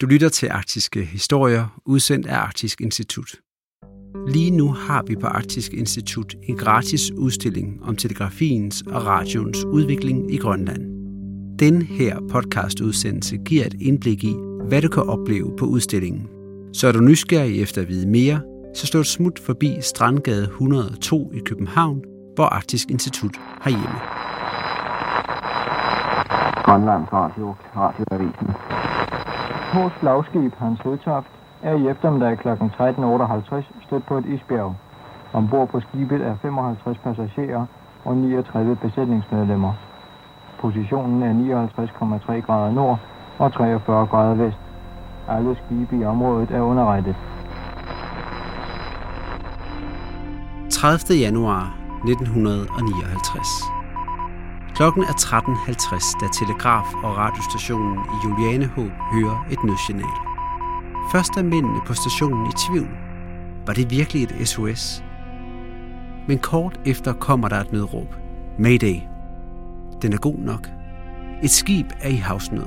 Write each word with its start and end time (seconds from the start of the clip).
Du 0.00 0.06
lytter 0.06 0.28
til 0.28 0.48
Arktiske 0.48 1.04
Historier, 1.04 1.80
udsendt 1.86 2.26
af 2.26 2.36
Arktisk 2.36 2.80
Institut. 2.80 3.34
Lige 4.28 4.50
nu 4.50 4.72
har 4.72 5.02
vi 5.06 5.16
på 5.16 5.26
Arktisk 5.26 5.72
Institut 5.72 6.34
en 6.42 6.56
gratis 6.56 7.10
udstilling 7.10 7.82
om 7.82 7.96
telegrafiens 7.96 8.82
og 8.86 9.06
radioens 9.06 9.64
udvikling 9.64 10.34
i 10.34 10.36
Grønland. 10.36 10.82
Den 11.58 11.82
her 11.82 12.18
podcastudsendelse 12.30 13.36
giver 13.36 13.66
et 13.66 13.74
indblik 13.80 14.24
i, 14.24 14.34
hvad 14.68 14.82
du 14.82 14.88
kan 14.88 15.02
opleve 15.02 15.56
på 15.58 15.64
udstillingen. 15.64 16.28
Så 16.72 16.88
er 16.88 16.92
du 16.92 17.00
nysgerrig 17.00 17.62
efter 17.62 17.82
at 17.82 17.88
vide 17.88 18.08
mere, 18.08 18.40
så 18.74 18.86
slå 18.86 19.00
et 19.00 19.06
smut 19.06 19.38
forbi 19.38 19.76
Strandgade 19.80 20.44
102 20.44 21.32
i 21.34 21.38
København, 21.38 22.02
hvor 22.34 22.44
Arktisk 22.44 22.90
Institut 22.90 23.36
har 23.60 23.70
hjemme. 23.70 23.98
Grønlands 26.64 27.12
Radio, 27.12 27.54
Radioavisen. 27.76 28.48
Vores 29.74 29.92
flagskib 29.92 30.54
Hans 30.58 30.80
Hedtoft 30.80 31.26
er 31.62 31.74
i 31.74 31.88
eftermiddag 31.88 32.38
kl. 32.38 32.48
13.58 32.48 33.62
stødt 33.86 34.06
på 34.06 34.18
et 34.18 34.26
isbjerg. 34.26 34.74
Ombord 35.32 35.68
på 35.68 35.80
skibet 35.80 36.20
er 36.20 36.36
55 36.42 36.98
passagerer 36.98 37.66
og 38.04 38.16
39 38.16 38.76
besætningsmedlemmer. 38.76 39.72
Positionen 40.60 41.22
er 41.22 41.66
59,3 42.30 42.46
grader 42.46 42.72
nord 42.72 42.98
og 43.38 43.52
43 43.52 44.06
grader 44.06 44.34
vest. 44.34 44.58
Alle 45.28 45.56
skibe 45.64 45.96
i 45.96 46.04
området 46.04 46.50
er 46.50 46.60
underrettet. 46.60 47.16
30. 50.70 51.18
januar 51.20 51.76
1959. 52.04 53.73
Klokken 54.74 55.02
er 55.02 55.12
13.50, 55.12 56.20
da 56.20 56.26
telegraf- 56.26 57.04
og 57.04 57.16
radiostationen 57.16 57.98
i 57.98 58.16
Julianehåb 58.24 58.90
hører 59.12 59.46
et 59.50 59.64
nødsignal. 59.64 60.16
Først 61.12 61.30
er 61.36 61.42
mændene 61.42 61.80
på 61.86 61.94
stationen 61.94 62.46
i 62.46 62.50
tvivl. 62.68 62.88
Var 63.66 63.72
det 63.72 63.90
virkelig 63.90 64.22
et 64.22 64.48
SOS? 64.48 65.04
Men 66.28 66.38
kort 66.38 66.80
efter 66.86 67.12
kommer 67.12 67.48
der 67.48 67.60
et 67.60 67.72
nødråb. 67.72 68.14
Mayday. 68.58 69.00
Den 70.02 70.12
er 70.12 70.18
god 70.18 70.38
nok. 70.38 70.70
Et 71.42 71.50
skib 71.50 71.86
er 72.00 72.08
i 72.08 72.16
havsnød. 72.16 72.66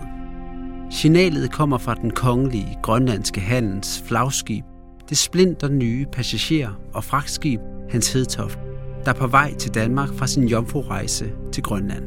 Signalet 0.89 1.52
kommer 1.52 1.77
fra 1.77 1.95
den 1.95 2.11
kongelige 2.11 2.80
grønlandske 2.83 3.42
handels 3.42 4.03
flagskib, 4.08 4.66
det 5.09 5.17
splinter 5.17 5.69
nye 5.69 6.05
passager- 6.11 6.80
og 6.94 7.03
fragtskib 7.03 7.59
Hans 7.89 8.14
Hedtoft, 8.14 8.59
der 9.08 9.13
er 9.13 9.17
på 9.17 9.27
vej 9.27 9.53
til 9.53 9.73
Danmark 9.73 10.13
fra 10.13 10.27
sin 10.27 10.47
jomfrurejse 10.47 11.25
til 11.52 11.63
Grønland. 11.63 12.03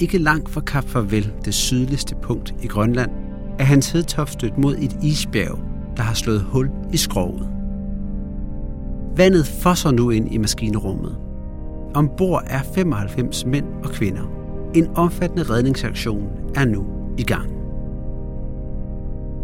Ikke 0.00 0.18
langt 0.18 0.48
fra 0.48 0.60
Kap 0.60 0.84
Farvel, 0.84 1.32
det 1.44 1.54
sydligste 1.54 2.14
punkt 2.22 2.54
i 2.62 2.66
Grønland, 2.66 3.10
er 3.58 3.64
Hans 3.64 3.90
Hedtoft 3.90 4.32
stødt 4.32 4.58
mod 4.58 4.76
et 4.76 4.96
isbjerg, 5.02 5.58
der 5.96 6.02
har 6.02 6.14
slået 6.14 6.40
hul 6.40 6.70
i 6.92 6.96
skroget. 6.96 7.48
Vandet 9.16 9.46
fosser 9.46 9.90
nu 9.90 10.10
ind 10.10 10.34
i 10.34 10.38
maskinrummet. 10.38 11.16
Ombord 11.94 12.42
er 12.46 12.62
95 12.74 13.46
mænd 13.46 13.66
og 13.84 13.90
kvinder. 13.90 14.22
En 14.74 14.86
omfattende 14.96 15.42
redningsaktion 15.42 16.28
er 16.54 16.64
nu 16.64 16.86
i 17.18 17.22
gang. 17.22 17.52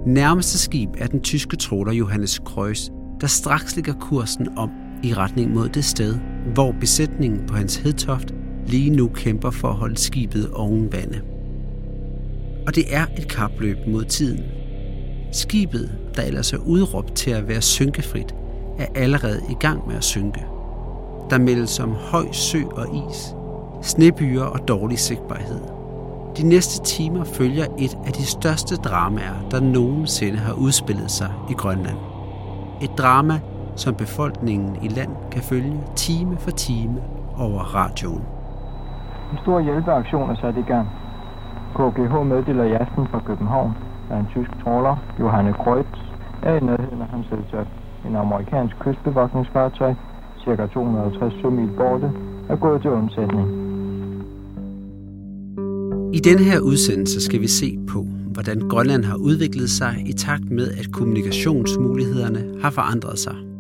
Nærmeste 0.07 0.59
skib 0.59 0.91
er 0.99 1.07
den 1.07 1.21
tyske 1.21 1.57
tråler 1.57 1.93
Johannes 1.93 2.39
Kreuz, 2.39 2.89
der 3.21 3.27
straks 3.27 3.77
lægger 3.77 3.95
kursen 4.01 4.59
om 4.59 4.71
i 5.03 5.15
retning 5.15 5.55
mod 5.55 5.69
det 5.69 5.85
sted, 5.85 6.15
hvor 6.55 6.73
besætningen 6.81 7.47
på 7.47 7.55
hans 7.55 7.77
hedtoft 7.77 8.35
lige 8.67 8.91
nu 8.91 9.09
kæmper 9.09 9.51
for 9.51 9.69
at 9.69 9.75
holde 9.75 9.97
skibet 9.97 10.51
oven 10.51 10.93
vande. 10.93 11.21
Og 12.67 12.75
det 12.75 12.85
er 12.95 13.07
et 13.19 13.29
kapløb 13.29 13.77
mod 13.87 14.05
tiden. 14.05 14.41
Skibet, 15.33 15.91
der 16.17 16.23
ellers 16.23 16.53
er 16.53 16.59
udråbt 16.59 17.15
til 17.15 17.31
at 17.31 17.49
være 17.49 17.63
synkefrit, 17.63 18.35
er 18.79 18.87
allerede 18.95 19.41
i 19.51 19.55
gang 19.61 19.87
med 19.87 19.97
at 19.97 20.05
synke. 20.05 20.45
Der 21.31 21.39
meldes 21.39 21.81
om 21.81 21.91
høj 21.91 22.27
sø 22.33 22.63
og 22.71 23.11
is, 23.11 23.35
snebyer 23.83 24.43
og 24.43 24.69
dårlig 24.69 24.99
sigtbarhed. 24.99 25.61
De 26.37 26.43
næste 26.49 26.85
timer 26.85 27.25
følger 27.25 27.67
et 27.79 27.99
af 28.07 28.13
de 28.13 28.27
største 28.27 28.77
dramaer, 28.77 29.49
der 29.51 29.61
nogensinde 29.61 30.39
har 30.39 30.53
udspillet 30.53 31.11
sig 31.11 31.33
i 31.51 31.53
Grønland. 31.53 31.97
Et 32.83 32.91
drama, 32.99 33.41
som 33.77 33.95
befolkningen 33.95 34.77
i 34.83 34.89
land 34.89 35.11
kan 35.33 35.43
følge 35.43 35.81
time 35.97 36.37
for 36.39 36.51
time 36.51 36.97
over 37.39 37.61
radioen. 37.75 38.25
En 39.33 39.39
stor 39.43 39.61
hjælpeaktion 39.61 40.31
er 40.31 40.37
sat 40.43 40.57
i 40.57 40.67
gang. 40.73 40.89
KGH 41.75 42.15
meddeler 42.27 42.65
i 42.65 42.73
aften 42.73 43.07
fra 43.11 43.21
København, 43.27 43.73
at 44.11 44.19
en 44.19 44.27
tysk 44.35 44.51
tråler, 44.65 44.97
Johanne 45.21 45.53
Kreutz, 45.53 45.99
er 46.43 46.55
i 46.55 46.61
nærheden 46.61 47.01
af 47.01 47.09
hans 47.09 47.27
Hedtoft. 47.31 47.69
En 48.09 48.17
amerikansk 48.17 48.75
kystbevogtningsfartøj, 48.79 49.95
ca. 50.45 50.67
250 50.67 51.35
sømil 51.43 51.71
borte, 51.77 52.11
er 52.49 52.57
gået 52.57 52.83
til 52.83 52.91
undsætning. 52.91 53.65
I 56.15 56.19
denne 56.19 56.45
her 56.45 56.61
udsendelse 56.61 57.21
skal 57.21 57.41
vi 57.41 57.49
se 57.49 57.79
på, 57.89 58.07
hvordan 58.33 58.61
Grønland 58.69 59.05
har 59.05 59.17
udviklet 59.17 59.71
sig 59.71 59.95
i 60.07 60.13
takt 60.13 60.51
med, 60.51 60.69
at 60.71 60.93
kommunikationsmulighederne 60.93 62.63
har 62.63 62.71
forandret 62.71 63.19
sig. 63.19 63.54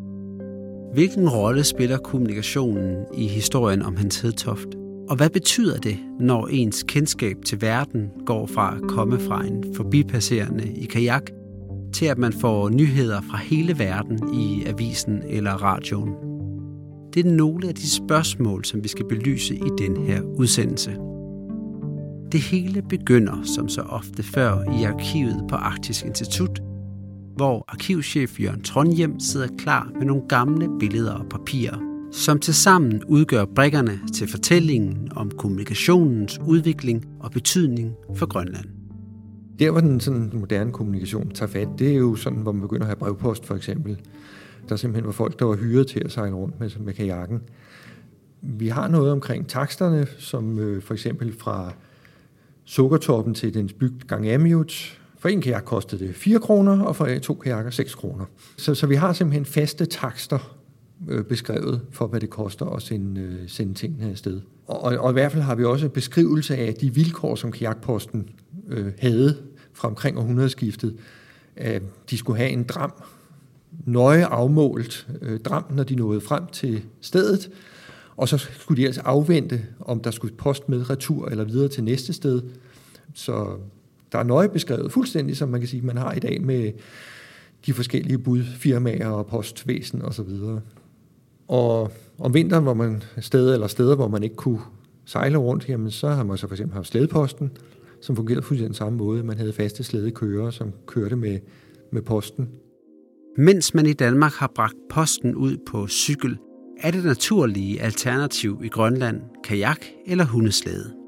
Hvilken 0.94 1.28
rolle 1.28 1.64
spiller 1.64 1.98
kommunikationen 1.98 3.04
i 3.14 3.26
historien 3.26 3.82
om 3.82 3.96
Hans 3.96 4.20
Hedtoft? 4.20 4.68
Og 5.08 5.16
hvad 5.16 5.30
betyder 5.30 5.78
det, 5.78 5.98
når 6.20 6.46
ens 6.46 6.82
kendskab 6.82 7.36
til 7.46 7.62
verden 7.62 8.10
går 8.26 8.46
fra 8.46 8.76
at 8.76 8.88
komme 8.88 9.20
fra 9.20 9.44
en 9.44 9.74
forbipasserende 9.76 10.72
i 10.76 10.84
kajak, 10.84 11.30
til 11.92 12.06
at 12.06 12.18
man 12.18 12.32
får 12.32 12.68
nyheder 12.68 13.20
fra 13.30 13.38
hele 13.38 13.78
verden 13.78 14.34
i 14.34 14.64
avisen 14.66 15.22
eller 15.28 15.52
radioen? 15.52 16.14
Det 17.14 17.26
er 17.26 17.30
nogle 17.30 17.68
af 17.68 17.74
de 17.74 17.90
spørgsmål, 17.90 18.64
som 18.64 18.84
vi 18.84 18.88
skal 18.88 19.08
belyse 19.08 19.54
i 19.54 19.68
den 19.78 19.96
her 19.96 20.22
udsendelse. 20.22 20.96
Det 22.32 22.40
hele 22.40 22.82
begynder, 22.82 23.42
som 23.42 23.68
så 23.68 23.80
ofte 23.80 24.22
før, 24.22 24.80
i 24.80 24.84
arkivet 24.84 25.44
på 25.48 25.56
Arktisk 25.56 26.04
Institut, 26.04 26.62
hvor 27.36 27.64
arkivchef 27.68 28.40
Jørgen 28.40 28.62
Trondhjem 28.62 29.20
sidder 29.20 29.48
klar 29.58 29.90
med 29.98 30.06
nogle 30.06 30.22
gamle 30.28 30.68
billeder 30.78 31.12
og 31.12 31.26
papirer, 31.30 31.78
som 32.12 32.38
tilsammen 32.38 33.04
udgør 33.04 33.44
brikkerne 33.44 34.00
til 34.14 34.28
fortællingen 34.28 35.08
om 35.16 35.30
kommunikationens 35.30 36.40
udvikling 36.46 37.06
og 37.20 37.30
betydning 37.30 37.94
for 38.16 38.26
Grønland. 38.26 38.66
Der, 39.58 39.70
hvor 39.70 39.80
den 39.80 40.00
sådan, 40.00 40.30
moderne 40.34 40.72
kommunikation 40.72 41.30
tager 41.30 41.50
fat, 41.50 41.68
det 41.78 41.92
er 41.92 41.96
jo 41.96 42.14
sådan, 42.16 42.38
hvor 42.38 42.52
man 42.52 42.62
begynder 42.62 42.82
at 42.82 42.88
have 42.88 42.96
brevpost 42.96 43.46
for 43.46 43.54
eksempel. 43.54 44.00
Der 44.68 44.76
simpelthen 44.76 45.06
var 45.06 45.12
folk, 45.12 45.38
der 45.38 45.44
var 45.44 45.56
hyret 45.56 45.86
til 45.86 46.02
at 46.04 46.12
sejle 46.12 46.34
rundt 46.34 46.60
med, 46.60 46.70
med 46.80 46.92
kajakken. 46.92 47.40
Vi 48.42 48.68
har 48.68 48.88
noget 48.88 49.12
omkring 49.12 49.48
taksterne, 49.48 50.06
som 50.18 50.58
øh, 50.58 50.82
for 50.82 50.94
eksempel 50.94 51.32
fra 51.38 51.72
Sukkertoppen 52.64 53.34
til 53.34 53.54
dens 53.54 53.72
bygd 53.72 54.06
Gangamiut, 54.06 54.98
for 55.24 55.28
en 55.28 55.40
kajak 55.40 55.64
kostede 55.64 56.06
det 56.06 56.14
4 56.14 56.40
kroner, 56.40 56.82
og 56.82 56.96
for 56.96 57.18
to 57.22 57.34
kajakker 57.34 57.70
6 57.70 57.94
kroner. 57.94 58.24
Så, 58.56 58.74
så 58.74 58.86
vi 58.86 58.94
har 58.94 59.12
simpelthen 59.12 59.44
faste 59.44 59.86
takster 59.86 60.56
øh, 61.08 61.24
beskrevet 61.24 61.80
for, 61.90 62.06
hvad 62.06 62.20
det 62.20 62.30
koster 62.30 62.66
at 62.66 62.82
sende, 62.82 63.20
øh, 63.20 63.48
sende 63.48 63.74
tingene 63.74 64.10
afsted. 64.10 64.40
Og, 64.66 64.82
og, 64.82 64.98
og 64.98 65.10
i 65.10 65.12
hvert 65.12 65.32
fald 65.32 65.42
har 65.42 65.54
vi 65.54 65.64
også 65.64 65.86
en 65.86 65.90
beskrivelse 65.90 66.56
af 66.56 66.74
de 66.74 66.94
vilkår, 66.94 67.34
som 67.34 67.52
kajakposten 67.52 68.28
øh, 68.68 68.92
havde 68.98 69.36
fra 69.72 69.88
omkring 69.88 70.18
århundredeskiftet. 70.18 70.96
Øh, 71.56 71.80
de 72.10 72.18
skulle 72.18 72.38
have 72.38 72.50
en 72.50 72.62
dram, 72.62 72.92
nøje 73.86 74.24
afmålt 74.24 75.08
øh, 75.22 75.40
dram, 75.40 75.64
når 75.70 75.82
de 75.82 75.94
nåede 75.94 76.20
frem 76.20 76.46
til 76.46 76.82
stedet, 77.00 77.50
og 78.16 78.28
så 78.28 78.38
skulle 78.38 78.82
de 78.82 78.86
altså 78.86 79.00
afvente, 79.00 79.66
om 79.80 80.00
der 80.00 80.10
skulle 80.10 80.36
post 80.36 80.68
med 80.68 80.90
retur 80.90 81.28
eller 81.28 81.44
videre 81.44 81.68
til 81.68 81.84
næste 81.84 82.12
sted. 82.12 82.42
Så 83.14 83.56
der 84.14 84.20
er 84.20 84.24
nøje 84.24 84.48
beskrevet, 84.48 84.92
fuldstændig 84.92 85.36
som 85.36 85.48
man 85.48 85.60
kan 85.60 85.68
sige, 85.68 85.82
man 85.82 85.96
har 85.96 86.12
i 86.12 86.18
dag 86.18 86.42
med 86.42 86.72
de 87.66 87.72
forskellige 87.72 88.18
budfirmaer 88.18 89.08
og 89.08 89.26
postvæsen 89.26 90.02
osv. 90.02 90.20
Og, 90.28 90.62
og 91.48 91.92
om 92.18 92.34
vinteren, 92.34 92.62
hvor 92.64 92.74
man 92.74 93.02
steder 93.20 93.54
eller 93.54 93.66
steder, 93.66 93.96
hvor 93.96 94.08
man 94.08 94.22
ikke 94.22 94.36
kunne 94.36 94.60
sejle 95.04 95.38
rundt, 95.38 95.68
jamen 95.68 95.90
så 95.90 96.08
har 96.08 96.24
man 96.24 96.38
så 96.38 96.46
for 96.46 96.54
eksempel 96.54 96.74
haft 96.74 96.86
slædeposten, 96.86 97.50
som 98.00 98.16
fungerede 98.16 98.42
fuldstændig 98.42 98.76
samme 98.76 98.98
måde. 98.98 99.22
Man 99.22 99.38
havde 99.38 99.52
faste 99.52 99.84
slædekører, 99.84 100.50
som 100.50 100.72
kørte 100.86 101.16
med, 101.16 101.38
med 101.92 102.02
posten. 102.02 102.48
Mens 103.36 103.74
man 103.74 103.86
i 103.86 103.92
Danmark 103.92 104.32
har 104.32 104.52
bragt 104.54 104.76
posten 104.90 105.34
ud 105.34 105.56
på 105.66 105.88
cykel, 105.88 106.38
er 106.80 106.90
det 106.90 107.04
naturlige 107.04 107.82
alternativ 107.82 108.60
i 108.64 108.68
Grønland 108.68 109.20
kajak 109.44 109.84
eller 110.06 110.24
hundeslæde. 110.24 111.03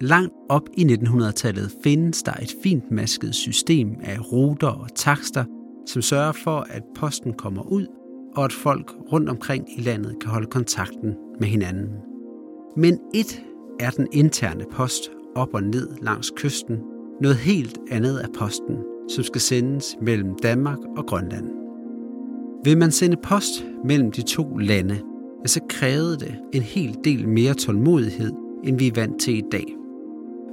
Langt 0.00 0.32
op 0.48 0.68
i 0.76 0.84
1900-tallet 0.84 1.74
findes 1.82 2.22
der 2.22 2.32
et 2.32 2.54
fint 2.62 2.90
masket 2.90 3.34
system 3.34 3.88
af 4.02 4.32
ruter 4.32 4.68
og 4.68 4.94
takster, 4.94 5.44
som 5.86 6.02
sørger 6.02 6.32
for, 6.32 6.66
at 6.70 6.82
posten 6.96 7.32
kommer 7.32 7.62
ud, 7.62 7.86
og 8.36 8.44
at 8.44 8.52
folk 8.52 8.94
rundt 9.12 9.28
omkring 9.28 9.78
i 9.78 9.82
landet 9.82 10.16
kan 10.20 10.30
holde 10.30 10.46
kontakten 10.46 11.14
med 11.40 11.48
hinanden. 11.48 11.90
Men 12.76 12.98
et 13.14 13.42
er 13.80 13.90
den 13.90 14.06
interne 14.12 14.64
post 14.72 15.10
op 15.34 15.54
og 15.54 15.62
ned 15.62 15.88
langs 16.02 16.32
kysten, 16.36 16.78
Noget 17.20 17.36
helt 17.36 17.78
andet 17.90 18.24
er 18.24 18.28
posten, 18.38 18.76
som 19.08 19.24
skal 19.24 19.40
sendes 19.40 19.96
mellem 20.02 20.34
Danmark 20.42 20.78
og 20.96 21.06
Grønland. 21.06 21.50
Vil 22.64 22.78
man 22.78 22.90
sende 22.90 23.16
post 23.16 23.66
mellem 23.84 24.12
de 24.12 24.22
to 24.22 24.56
lande, 24.56 25.00
så 25.46 25.60
krævede 25.68 26.16
det 26.16 26.34
en 26.52 26.62
hel 26.62 26.96
del 27.04 27.28
mere 27.28 27.54
tålmodighed, 27.54 28.32
end 28.64 28.78
vi 28.78 28.86
er 28.86 28.92
vant 28.94 29.20
til 29.20 29.36
i 29.36 29.42
dag. 29.52 29.76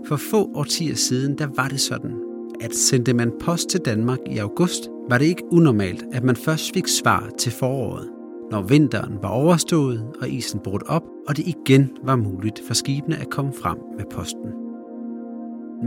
For 0.08 0.16
få 0.16 0.50
årtier 0.56 0.96
siden, 0.96 1.38
der 1.38 1.48
var 1.56 1.68
det 1.68 1.80
sådan, 1.80 2.16
at 2.62 2.76
sendte 2.76 3.14
man 3.14 3.32
post 3.40 3.70
til 3.70 3.80
Danmark 3.80 4.20
i 4.26 4.38
august, 4.38 4.90
var 5.10 5.18
det 5.18 5.26
ikke 5.26 5.44
unormalt, 5.52 6.06
at 6.12 6.24
man 6.24 6.36
først 6.36 6.74
fik 6.74 6.88
svar 6.88 7.30
til 7.38 7.52
foråret, 7.52 8.10
når 8.52 8.62
vinteren 8.62 9.18
var 9.22 9.30
overstået 9.30 10.06
og 10.22 10.30
isen 10.30 10.60
brudt 10.60 10.84
op, 10.84 11.04
og 11.28 11.38
det 11.38 11.48
igen 11.48 11.90
var 12.04 12.16
muligt 12.16 12.62
for 12.68 12.74
skibene 12.74 13.18
at 13.18 13.30
komme 13.30 13.54
frem 13.54 13.78
med 13.98 14.06
posten. 14.12 14.50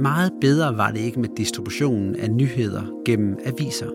Meget 0.03 0.33
bedre 0.41 0.77
var 0.77 0.91
det 0.91 1.01
ikke 1.01 1.21
med 1.21 1.29
distributionen 1.37 2.17
af 2.17 2.31
nyheder 2.31 2.83
gennem 3.07 3.39
aviser. 3.45 3.91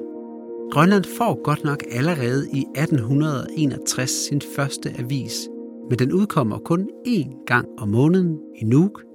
Grønland 0.72 1.04
får 1.18 1.44
godt 1.44 1.64
nok 1.64 1.84
allerede 1.92 2.48
i 2.54 2.60
1861 2.60 4.10
sin 4.10 4.42
første 4.56 4.92
avis, 5.00 5.50
men 5.90 6.00
den 6.00 6.14
udkommer 6.14 6.58
kun 6.58 6.90
én 7.08 7.44
gang 7.46 7.68
om 7.78 7.88
måneden 7.90 8.40
i 8.62 8.66
Nuuk, 8.66 9.09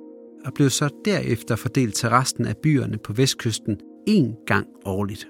og 0.44 0.54
blev 0.54 0.70
så 0.70 0.88
derefter 1.04 1.56
fordelt 1.56 1.94
til 1.94 2.08
resten 2.08 2.46
af 2.46 2.56
byerne 2.56 2.98
på 2.98 3.12
vestkysten 3.12 3.76
én 4.10 4.44
gang 4.46 4.66
årligt. 4.84 5.28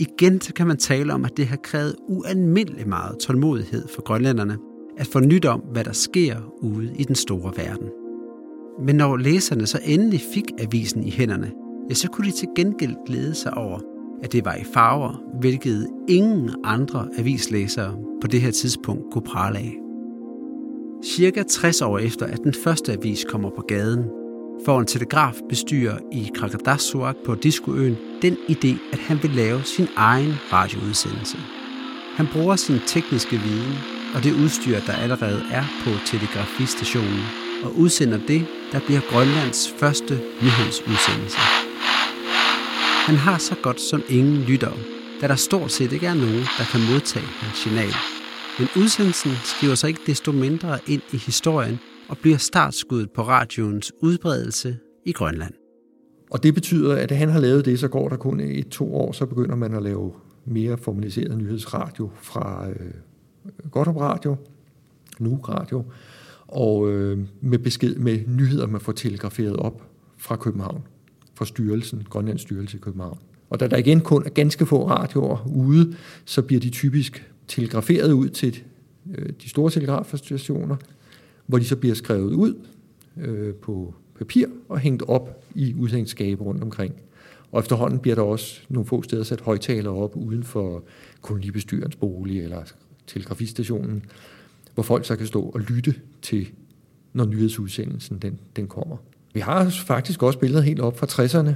Igen 0.00 0.40
så 0.40 0.54
kan 0.54 0.66
man 0.66 0.76
tale 0.76 1.12
om, 1.12 1.24
at 1.24 1.36
det 1.36 1.46
har 1.46 1.56
krævet 1.56 1.96
ualmindelig 2.08 2.88
meget 2.88 3.18
tålmodighed 3.18 3.88
for 3.88 4.02
grønlænderne 4.02 4.58
at 4.98 5.06
få 5.06 5.20
nyt 5.20 5.44
om, 5.44 5.60
hvad 5.60 5.84
der 5.84 5.92
sker 5.92 6.36
ude 6.62 6.92
i 6.98 7.04
den 7.04 7.14
store 7.14 7.52
verden. 7.56 7.88
Men 8.86 8.96
når 8.96 9.16
læserne 9.16 9.66
så 9.66 9.78
endelig 9.84 10.20
fik 10.34 10.44
avisen 10.58 11.04
i 11.04 11.10
hænderne, 11.10 11.52
ja, 11.88 11.94
så 11.94 12.08
kunne 12.08 12.26
de 12.26 12.32
til 12.32 12.48
gengæld 12.56 12.94
glæde 13.06 13.34
sig 13.34 13.54
over, 13.54 13.80
at 14.22 14.32
det 14.32 14.44
var 14.44 14.54
i 14.54 14.64
farver, 14.74 15.22
hvilket 15.40 15.88
ingen 16.08 16.50
andre 16.64 17.08
avislæsere 17.18 17.96
på 18.20 18.26
det 18.26 18.40
her 18.40 18.50
tidspunkt 18.50 19.02
kunne 19.12 19.24
prale 19.24 19.58
af. 19.58 19.81
Cirka 21.04 21.42
60 21.42 21.82
år 21.82 21.98
efter, 21.98 22.26
at 22.26 22.38
den 22.44 22.54
første 22.64 22.92
avis 22.92 23.24
kommer 23.28 23.50
på 23.50 23.62
gaden, 23.68 24.04
får 24.64 24.80
en 24.80 24.86
telegrafbestyrer 24.86 25.98
i 26.12 26.30
Krakadassuaq 26.34 27.16
på 27.26 27.34
Diskoøen 27.34 27.96
den 28.22 28.36
idé, 28.50 28.92
at 28.92 28.98
han 28.98 29.22
vil 29.22 29.30
lave 29.30 29.64
sin 29.64 29.88
egen 29.96 30.34
radioudsendelse. 30.52 31.36
Han 32.16 32.26
bruger 32.32 32.56
sin 32.56 32.78
tekniske 32.86 33.36
viden 33.36 33.74
og 34.14 34.24
det 34.24 34.32
udstyr, 34.32 34.80
der 34.86 34.92
allerede 34.92 35.42
er 35.50 35.64
på 35.84 35.90
telegrafistationen, 36.06 37.22
og 37.64 37.78
udsender 37.78 38.18
det, 38.28 38.46
der 38.72 38.80
bliver 38.86 39.00
Grønlands 39.10 39.70
første 39.78 40.14
nyhedsudsendelse. 40.42 41.38
Han 43.06 43.16
har 43.16 43.38
så 43.38 43.54
godt 43.62 43.80
som 43.80 44.02
ingen 44.08 44.42
lyttere, 44.42 44.78
da 45.20 45.28
der 45.28 45.36
stort 45.36 45.72
set 45.72 45.92
ikke 45.92 46.06
er 46.06 46.14
nogen, 46.14 46.44
der 46.58 46.64
kan 46.72 46.80
modtage 46.92 47.26
hans 47.26 47.58
signal. 47.58 48.21
Men 48.58 48.68
udsendelsen 48.76 49.30
skriver 49.44 49.74
sig 49.74 49.88
ikke 49.88 50.00
desto 50.06 50.32
mindre 50.32 50.78
ind 50.88 51.02
i 51.12 51.16
historien 51.16 51.78
og 52.08 52.18
bliver 52.18 52.36
startskuddet 52.36 53.10
på 53.10 53.22
radioens 53.22 53.92
udbredelse 54.00 54.76
i 55.06 55.12
Grønland. 55.12 55.54
Og 56.30 56.42
det 56.42 56.54
betyder, 56.54 56.96
at 56.96 57.10
han 57.10 57.28
har 57.28 57.40
lavet 57.40 57.64
det, 57.64 57.78
så 57.78 57.88
går 57.88 58.08
der 58.08 58.16
kun 58.16 58.40
et-to 58.40 58.94
år, 58.94 59.12
så 59.12 59.26
begynder 59.26 59.56
man 59.56 59.74
at 59.74 59.82
lave 59.82 60.12
mere 60.44 60.78
formaliseret 60.78 61.38
nyhedsradio 61.38 62.10
fra 62.14 62.68
øh, 62.68 62.90
Godtop 63.70 63.96
Radio, 63.96 64.36
Nu 65.18 65.40
Radio, 65.48 65.84
og 66.48 66.90
øh, 66.90 67.18
med 67.40 67.58
besked 67.58 67.96
med 67.96 68.18
nyheder, 68.26 68.66
man 68.66 68.80
får 68.80 68.92
telegraferet 68.92 69.56
op 69.56 69.82
fra 70.16 70.36
København, 70.36 70.82
fra 71.34 71.44
styrelsen, 71.44 72.06
Grønlands 72.10 72.40
Styrelse 72.40 72.76
i 72.76 72.80
København. 72.80 73.18
Og 73.50 73.60
da 73.60 73.66
der 73.66 73.76
igen 73.76 74.00
kun 74.00 74.26
er 74.26 74.30
ganske 74.30 74.66
få 74.66 74.88
radioer 74.88 75.46
ude, 75.46 75.96
så 76.24 76.42
bliver 76.42 76.60
de 76.60 76.70
typisk 76.70 77.31
telegraferet 77.48 78.12
ud 78.12 78.28
til 78.28 78.62
øh, 79.14 79.28
de 79.42 79.48
store 79.48 79.70
telegrafstationer, 79.70 80.76
hvor 81.46 81.58
de 81.58 81.64
så 81.64 81.76
bliver 81.76 81.94
skrevet 81.94 82.32
ud 82.32 82.54
øh, 83.16 83.54
på 83.54 83.94
papir 84.18 84.46
og 84.68 84.78
hængt 84.78 85.02
op 85.08 85.44
i 85.54 85.74
udhængsskabe 85.74 86.44
rundt 86.44 86.62
omkring. 86.62 86.94
Og 87.52 87.60
efterhånden 87.60 87.98
bliver 87.98 88.14
der 88.14 88.22
også 88.22 88.60
nogle 88.68 88.86
få 88.86 89.02
steder 89.02 89.22
sat 89.22 89.40
højtalere 89.40 89.92
op 89.92 90.16
uden 90.16 90.42
for 90.42 90.84
kolonibestyrens 91.20 91.96
bolig 91.96 92.42
eller 92.42 92.62
telegrafistationen, 93.06 94.04
hvor 94.74 94.82
folk 94.82 95.04
så 95.04 95.16
kan 95.16 95.26
stå 95.26 95.42
og 95.42 95.60
lytte 95.60 95.94
til, 96.22 96.48
når 97.12 97.24
nyhedsudsendelsen 97.24 98.18
den, 98.18 98.38
den 98.56 98.66
kommer. 98.68 98.96
Vi 99.34 99.40
har 99.40 99.68
faktisk 99.68 100.22
også 100.22 100.38
billeder 100.38 100.62
helt 100.62 100.80
op 100.80 100.98
fra 100.98 101.06
60'erne, 101.06 101.54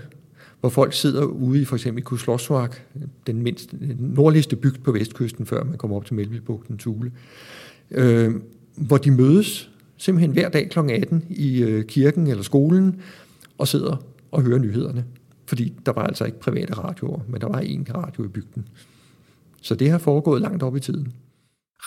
hvor 0.61 0.69
folk 0.69 0.93
sidder 0.93 1.25
ude 1.25 1.63
i 1.63 1.65
for 1.65 1.77
eksempel 1.77 2.05
Kuslosvak, 2.05 2.77
den 3.27 3.43
mindst, 3.43 3.75
nordligste 3.99 4.57
bygd 4.57 4.79
på 4.79 4.93
vestkysten, 4.93 5.47
før 5.47 5.65
man 5.65 5.79
kommer 5.79 5.97
op 5.97 6.05
til 6.05 6.15
Melvillebugten, 6.15 6.79
Tule, 6.79 7.13
øh, 7.91 8.35
hvor 8.77 8.97
de 8.97 9.11
mødes 9.11 9.71
simpelthen 9.97 10.33
hver 10.33 10.49
dag 10.49 10.71
kl. 10.71 10.79
18 10.79 11.25
i 11.31 11.63
øh, 11.63 11.85
kirken 11.85 12.27
eller 12.27 12.43
skolen 12.43 13.01
og 13.59 13.69
sidder 13.69 13.97
og 14.31 14.43
hører 14.43 14.59
nyhederne. 14.59 15.05
Fordi 15.47 15.73
der 15.87 15.93
var 15.93 16.03
altså 16.03 16.25
ikke 16.25 16.41
private 16.41 16.75
radioer, 16.75 17.21
men 17.29 17.41
der 17.41 17.47
var 17.49 17.61
én 17.61 17.93
radio 17.95 18.25
i 18.25 18.29
bygden. 18.29 18.69
Så 19.63 19.75
det 19.75 19.91
har 19.91 19.99
foregået 19.99 20.43
langt 20.43 20.63
op 20.63 20.77
i 20.77 20.81
tiden. 20.81 21.13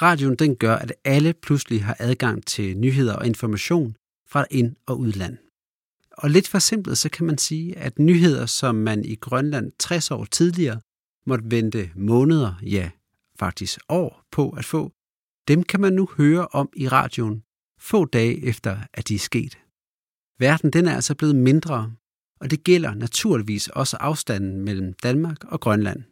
Radioen 0.02 0.36
den 0.36 0.56
gør, 0.56 0.76
at 0.76 0.94
alle 1.06 1.34
pludselig 1.34 1.84
har 1.84 1.96
adgang 2.00 2.46
til 2.46 2.78
nyheder 2.78 3.14
og 3.14 3.26
information 3.26 3.96
fra 4.32 4.46
ind- 4.52 4.76
og 4.86 5.00
udland. 5.00 5.38
Og 6.22 6.30
lidt 6.30 6.48
for 6.48 6.60
simpelt, 6.60 6.98
så 6.98 7.10
kan 7.10 7.26
man 7.26 7.38
sige, 7.38 7.78
at 7.78 8.00
nyheder, 8.00 8.46
som 8.46 8.76
man 8.76 9.06
i 9.06 9.16
Grønland 9.16 9.72
60 9.80 10.12
år 10.12 10.26
tidligere 10.26 10.82
måtte 11.26 11.52
vente 11.52 11.92
måneder, 11.96 12.54
ja 12.62 12.92
faktisk 13.40 13.80
år 13.90 14.24
på 14.32 14.50
at 14.50 14.66
få, 14.66 14.92
dem 15.48 15.64
kan 15.64 15.82
man 15.82 15.94
nu 15.94 16.10
høre 16.18 16.48
om 16.48 16.70
i 16.76 16.88
radioen 16.88 17.44
få 17.80 18.06
dage 18.06 18.46
efter, 18.46 18.78
at 18.94 19.08
de 19.08 19.16
er 19.16 19.20
sket. 19.20 19.58
Verden 20.40 20.74
den 20.74 20.88
er 20.88 20.96
altså 20.96 21.16
blevet 21.16 21.36
mindre, 21.36 21.94
og 22.42 22.52
det 22.52 22.64
gælder 22.64 22.94
naturligvis 22.94 23.68
også 23.68 23.98
afstanden 23.98 24.62
mellem 24.62 24.94
Danmark 24.94 25.44
og 25.44 25.60
Grønland. 25.60 26.04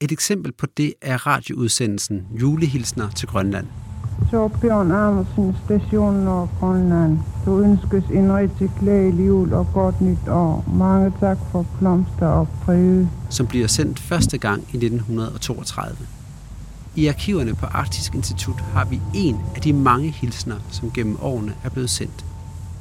Et 0.00 0.12
eksempel 0.12 0.52
på 0.52 0.66
det 0.66 0.94
er 1.00 1.26
radioudsendelsen 1.26 2.26
Julehilsner 2.40 3.10
til 3.10 3.28
Grønland. 3.28 3.93
Bjørn 4.60 4.92
Andersen, 4.92 5.56
station 5.64 6.28
og 6.28 6.48
Grønland. 6.60 7.18
Du 7.46 7.60
ønskes 7.60 8.04
en 8.12 8.34
rigtig 8.34 8.70
glædelig 8.80 9.26
jul 9.26 9.52
og 9.52 9.66
godt 9.74 10.00
nyt 10.00 10.28
år. 10.28 10.64
Mange 10.78 11.12
tak 11.20 11.38
for 11.52 11.66
blomster 11.78 12.26
og 12.26 12.48
breve. 12.64 13.10
Som 13.30 13.46
bliver 13.46 13.66
sendt 13.66 13.98
første 13.98 14.38
gang 14.38 14.60
i 14.60 14.76
1932. 14.76 15.96
I 16.96 17.06
arkiverne 17.06 17.54
på 17.54 17.66
Arktisk 17.66 18.14
Institut 18.14 18.60
har 18.60 18.84
vi 18.84 19.00
en 19.14 19.36
af 19.54 19.60
de 19.60 19.72
mange 19.72 20.10
hilsner, 20.10 20.56
som 20.70 20.90
gennem 20.90 21.16
årene 21.22 21.54
er 21.64 21.68
blevet 21.68 21.90
sendt. 21.90 22.24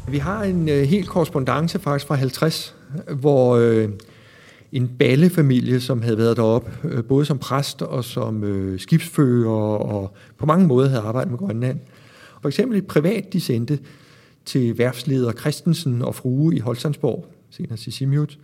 Vi 0.08 0.18
har 0.18 0.44
en 0.44 0.70
øh, 0.70 0.84
helt 0.84 1.10
korrespondence 1.10 1.80
faktisk 1.80 2.08
fra 2.08 2.16
50, 2.16 2.76
hvor 3.20 3.56
øh, 3.56 3.90
en 4.74 4.88
ballefamilie, 5.00 5.80
som 5.80 6.02
havde 6.02 6.18
været 6.18 6.38
deroppe, 6.38 6.72
øh, 6.84 7.04
både 7.04 7.26
som 7.26 7.38
præst 7.38 7.82
og 7.82 8.04
som 8.04 8.44
øh, 8.44 8.80
skibsfører, 8.80 9.78
og 9.78 10.14
på 10.38 10.46
mange 10.46 10.68
måder 10.68 10.90
havde 10.90 11.02
arbejdet 11.02 11.32
med 11.32 11.40
Grønland. 11.40 11.80
For 12.42 12.50
eksempel 12.50 12.78
et 12.78 12.88
privat, 12.88 13.34
de 13.34 13.42
sendte 13.42 13.80
til 14.46 14.78
værfsleder 14.78 15.32
Christensen 15.32 16.02
og 16.02 16.16
frue 16.16 16.56
i 16.56 16.60
Holstandsborg, 16.60 17.34
senere 17.50 17.78
til 17.78 17.94
Simjut. 17.94 18.40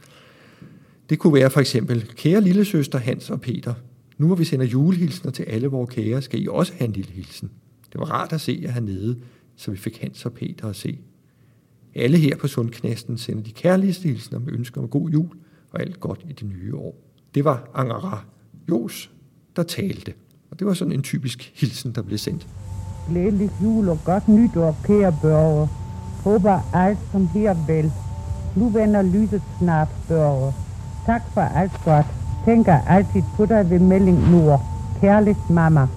Det 1.10 1.20
kunne 1.20 1.34
være 1.34 1.50
for 1.50 1.60
eksempel, 1.60 2.06
kære 2.16 2.42
lille 2.42 2.66
søster 2.66 3.00
Hans 3.00 3.30
og 3.30 3.42
Peter, 3.42 3.74
nu 4.18 4.28
hvor 4.28 4.36
vi 4.36 4.46
sender 4.46 4.66
julehilsner 4.66 5.32
til 5.32 5.44
alle 5.44 5.68
vores 5.68 5.90
kære, 5.90 6.22
skal 6.22 6.42
I 6.42 6.48
også 6.50 6.74
have 6.78 6.88
en 6.88 6.94
lille 6.94 7.12
hilsen. 7.12 7.52
Det 7.92 8.00
var 8.00 8.06
rart 8.06 8.34
at 8.34 8.42
se 8.42 8.60
jer 8.64 8.72
hernede, 8.72 9.18
så 9.56 9.72
vi 9.72 9.78
fik 9.78 9.98
Hans 10.02 10.26
og 10.26 10.34
Peter 10.34 10.68
at 10.68 10.76
se. 10.76 11.00
Alle 11.96 12.18
her 12.18 12.38
på 12.38 12.48
Sundknasten 12.48 13.18
sender 13.18 13.44
de 13.44 13.52
kærligste 13.52 14.04
hilsener 14.04 14.40
med 14.40 14.54
ønsker 14.54 14.82
om 14.82 14.88
god 14.88 15.10
jul 15.10 15.30
og 15.72 15.82
alt 15.82 16.00
godt 16.00 16.22
i 16.30 16.34
det 16.34 16.48
nye 16.48 16.76
år. 16.76 16.96
Det 17.36 17.46
var 17.46 17.70
Angara 17.74 18.24
Jos, 18.70 19.12
der 19.56 19.64
talte. 19.64 20.14
Og 20.52 20.60
det 20.60 20.68
var 20.68 20.74
sådan 20.74 20.94
en 20.94 21.02
typisk 21.02 21.52
hilsen, 21.56 21.92
der 21.96 22.02
blev 22.02 22.18
sendt. 22.18 22.48
Glædelig 23.10 23.50
jul 23.64 23.90
og 23.90 24.00
godt 24.06 24.28
nytår, 24.28 24.78
kære 24.84 25.18
børger. 25.22 25.68
Håber 26.24 26.70
alt 26.74 27.00
som 27.12 27.28
her 27.28 27.56
vel. 27.68 27.92
Nu 28.56 28.70
vender 28.70 29.02
lyset 29.02 29.42
snart, 29.60 29.88
børger. 30.08 30.52
Tak 31.06 31.22
for 31.34 31.42
alt 31.42 31.72
godt. 31.86 32.06
Tænker 32.46 32.74
altid 32.74 33.22
på 33.36 33.46
dig 33.46 33.70
ved 33.70 33.80
melding 33.80 34.32
nord. 34.32 34.62
Kærligt 35.02 35.50
mamma. 35.50 35.88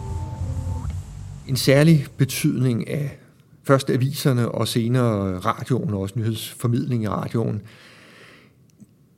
En 1.49 1.57
særlig 1.57 2.07
betydning 2.17 2.88
af 2.88 3.19
først 3.62 3.91
aviserne 3.91 4.49
og 4.49 4.69
senere 4.69 5.38
radioen 5.38 5.95
og 5.95 6.00
også 6.00 6.19
nyhedsformidling 6.19 7.02
i 7.02 7.09
radioen, 7.09 7.62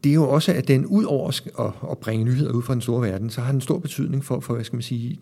det 0.05 0.11
er 0.11 0.15
jo 0.15 0.29
også, 0.29 0.53
at 0.53 0.69
den 0.69 0.87
ud 0.87 1.05
over 1.05 1.29
at, 1.29 1.91
at 1.91 1.99
bringe 1.99 2.25
nyheder 2.25 2.53
ud 2.53 2.63
fra 2.63 2.75
den 2.75 2.81
store 2.81 3.11
verden, 3.11 3.31
så 3.31 3.41
har 3.41 3.53
den 3.53 3.61
stor 3.61 3.79
betydning 3.79 4.25
for, 4.25 4.41
for 4.41 4.55
hvad 4.55 4.65
skal 4.65 4.77
man 4.77 4.83
sige, 4.83 5.21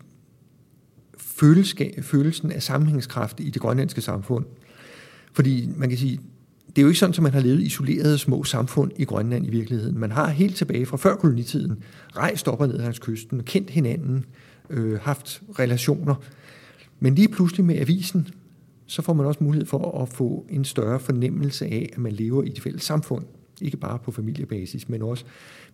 følelsen 2.01 2.51
af 2.51 2.63
sammenhængskraft 2.63 3.39
i 3.39 3.49
det 3.49 3.61
grønlandske 3.61 4.01
samfund. 4.01 4.45
Fordi 5.33 5.69
man 5.77 5.89
kan 5.89 5.97
sige, 5.97 6.19
det 6.67 6.77
er 6.77 6.81
jo 6.81 6.87
ikke 6.87 6.99
sådan, 6.99 7.13
at 7.13 7.21
man 7.21 7.33
har 7.33 7.39
levet 7.39 7.61
isolerede 7.61 8.17
små 8.17 8.43
samfund 8.43 8.91
i 8.95 9.05
Grønland 9.05 9.45
i 9.45 9.49
virkeligheden. 9.49 9.99
Man 9.99 10.11
har 10.11 10.29
helt 10.29 10.55
tilbage 10.55 10.85
fra 10.85 10.97
før 10.97 11.15
kolonitiden 11.15 11.83
rejst 12.15 12.47
op 12.47 12.61
og 12.61 12.67
ned 12.67 12.77
langs 12.77 12.99
kysten, 12.99 13.43
kendt 13.43 13.69
hinanden, 13.69 14.25
øh, 14.69 14.99
haft 14.99 15.41
relationer. 15.59 16.15
Men 16.99 17.15
lige 17.15 17.27
pludselig 17.27 17.65
med 17.65 17.75
avisen, 17.75 18.27
så 18.85 19.01
får 19.01 19.13
man 19.13 19.25
også 19.25 19.43
mulighed 19.43 19.65
for 19.65 20.01
at 20.01 20.09
få 20.09 20.45
en 20.49 20.65
større 20.65 20.99
fornemmelse 20.99 21.65
af, 21.65 21.89
at 21.93 21.97
man 21.97 22.11
lever 22.11 22.43
i 22.43 22.47
et 22.47 22.61
fælles 22.61 22.83
samfund. 22.83 23.25
Ikke 23.61 23.77
bare 23.77 23.99
på 23.99 24.11
familiebasis, 24.11 24.89
men 24.89 25.01
også, 25.01 25.25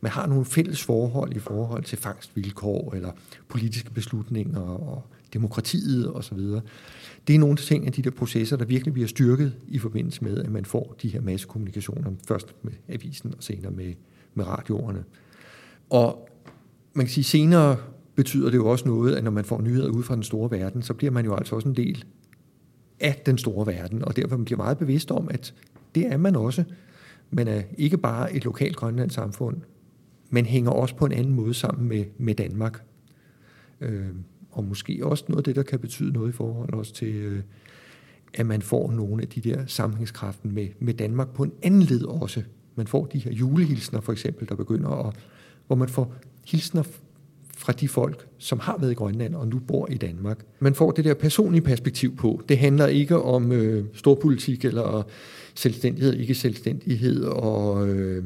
man 0.01 0.11
har 0.11 0.27
nogle 0.27 0.45
fælles 0.45 0.83
forhold 0.83 1.35
i 1.35 1.39
forhold 1.39 1.83
til 1.83 1.97
fangstvilkår, 1.97 2.93
eller 2.95 3.11
politiske 3.47 3.91
beslutninger, 3.91 4.59
og 4.59 5.03
demokratiet 5.33 6.15
osv. 6.15 6.39
Det 7.27 7.35
er 7.35 7.39
nogle 7.39 7.57
ting 7.57 7.85
af 7.85 7.91
de 7.91 8.01
der 8.01 8.09
processer, 8.09 8.57
der 8.57 8.65
virkelig 8.65 8.93
bliver 8.93 9.07
styrket 9.07 9.53
i 9.67 9.79
forbindelse 9.79 10.23
med, 10.23 10.37
at 10.37 10.51
man 10.51 10.65
får 10.65 10.95
de 11.01 11.07
her 11.07 11.21
massekommunikationer, 11.21 12.11
først 12.27 12.55
med 12.61 12.73
avisen 12.87 13.33
og 13.37 13.43
senere 13.43 13.71
med, 13.71 13.93
med 14.33 14.47
radioerne. 14.47 15.03
Og 15.89 16.29
man 16.93 17.05
kan 17.05 17.13
sige, 17.13 17.23
senere 17.23 17.77
betyder 18.15 18.49
det 18.49 18.57
jo 18.57 18.67
også 18.67 18.87
noget, 18.87 19.15
at 19.15 19.23
når 19.23 19.31
man 19.31 19.45
får 19.45 19.61
nyheder 19.61 19.89
ud 19.89 20.03
fra 20.03 20.15
den 20.15 20.23
store 20.23 20.51
verden, 20.51 20.81
så 20.81 20.93
bliver 20.93 21.11
man 21.11 21.25
jo 21.25 21.35
altså 21.35 21.55
også 21.55 21.69
en 21.69 21.75
del 21.75 22.05
af 22.99 23.21
den 23.25 23.37
store 23.37 23.67
verden, 23.67 24.05
og 24.05 24.15
derfor 24.15 24.37
man 24.37 24.45
bliver 24.45 24.57
meget 24.57 24.77
bevidst 24.77 25.11
om, 25.11 25.27
at 25.31 25.53
det 25.95 26.07
er 26.07 26.17
man 26.17 26.35
også. 26.35 26.63
Man 27.31 27.47
er 27.47 27.61
ikke 27.77 27.97
bare 27.97 28.33
et 28.33 28.45
lokalt 28.45 28.75
grønlandsk 28.75 29.15
samfund, 29.15 29.57
men 30.29 30.45
hænger 30.45 30.71
også 30.71 30.95
på 30.95 31.05
en 31.05 31.11
anden 31.11 31.33
måde 31.33 31.53
sammen 31.53 31.87
med, 31.87 32.05
med 32.17 32.35
Danmark. 32.35 32.83
Øh, 33.81 34.07
og 34.51 34.63
måske 34.63 34.99
også 35.05 35.23
noget 35.27 35.39
af 35.39 35.43
det, 35.43 35.55
der 35.55 35.63
kan 35.63 35.79
betyde 35.79 36.13
noget 36.13 36.29
i 36.29 36.31
forhold 36.31 36.73
også 36.73 36.93
til, 36.93 37.15
øh, 37.15 37.43
at 38.33 38.45
man 38.45 38.61
får 38.61 38.91
nogle 38.91 39.21
af 39.21 39.27
de 39.27 39.41
der 39.41 39.65
sammenhængskraften 39.65 40.51
med, 40.51 40.67
med 40.79 40.93
Danmark 40.93 41.29
på 41.33 41.43
en 41.43 41.51
anden 41.63 41.81
led 41.81 42.03
også. 42.03 42.43
Man 42.75 42.87
får 42.87 43.05
de 43.05 43.19
her 43.19 43.31
julehilsner 43.31 44.01
for 44.01 44.11
eksempel, 44.11 44.49
der 44.49 44.55
begynder 44.55 44.89
at, 44.89 45.15
hvor 45.67 45.75
man 45.75 45.89
får 45.89 46.15
hilsner 46.47 46.83
fra 47.59 47.73
de 47.73 47.87
folk, 47.87 48.27
som 48.37 48.59
har 48.59 48.77
været 48.77 48.91
i 48.91 48.93
Grønland 48.93 49.35
og 49.35 49.47
nu 49.47 49.59
bor 49.59 49.87
i 49.91 49.97
Danmark. 49.97 50.39
Man 50.59 50.75
får 50.75 50.91
det 50.91 51.05
der 51.05 51.13
personlige 51.13 51.61
perspektiv 51.61 52.15
på. 52.15 52.41
Det 52.49 52.57
handler 52.57 52.87
ikke 52.87 53.21
om 53.21 53.51
øh, 53.51 53.85
storpolitik 53.93 54.65
eller 54.65 55.03
selvstændighed, 55.55 56.13
ikke 56.13 56.35
selvstændighed 56.35 57.23
og 57.23 57.87
øh, 57.87 58.23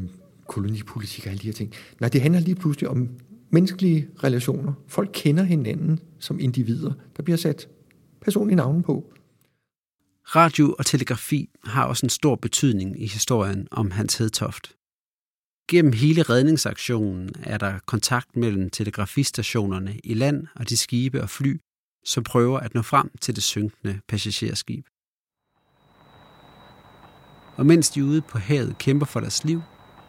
kolonipolitik 0.48 1.26
og 1.26 1.32
alle 1.32 1.42
de 1.42 1.46
her 1.46 1.54
ting. 1.54 1.74
Nej, 2.00 2.10
det 2.10 2.22
handler 2.22 2.42
lige 2.42 2.56
pludselig 2.56 2.90
om 2.90 3.10
menneskelige 3.50 4.08
relationer. 4.24 4.74
Folk 4.88 5.10
kender 5.14 5.44
hinanden 5.44 6.00
som 6.20 6.40
individer. 6.40 6.94
Der 7.18 7.24
bliver 7.24 7.38
sat 7.38 7.68
personlige 8.22 8.56
navne 8.56 8.84
på. 8.84 9.14
Radio 10.26 10.76
og 10.80 10.86
telegrafi 10.86 11.50
har 11.64 11.86
også 11.86 12.06
en 12.06 12.10
stor 12.10 12.36
betydning 12.36 13.02
i 13.04 13.08
historien 13.08 13.68
om 13.72 13.92
Hans 13.92 14.18
Hedtoft. 14.18 14.76
Gennem 15.68 15.94
hele 15.94 16.22
redningsaktionen 16.22 17.30
er 17.44 17.58
der 17.58 17.74
kontakt 17.86 18.36
mellem 18.36 18.70
telegrafistationerne 18.70 19.94
i 20.04 20.14
land 20.14 20.48
og 20.56 20.70
de 20.70 20.78
skibe 20.78 21.22
og 21.22 21.30
fly, 21.30 21.60
som 22.06 22.24
prøver 22.24 22.60
at 22.60 22.74
nå 22.74 22.82
frem 22.82 23.12
til 23.22 23.36
det 23.36 23.44
synkende 23.44 24.00
passagerskib. 24.08 24.86
Og 27.58 27.66
mens 27.66 27.90
de 27.90 28.06
ude 28.06 28.22
på 28.22 28.38
havet 28.38 28.78
kæmper 28.78 29.06
for 29.06 29.20
deres 29.20 29.44
liv, 29.44 29.62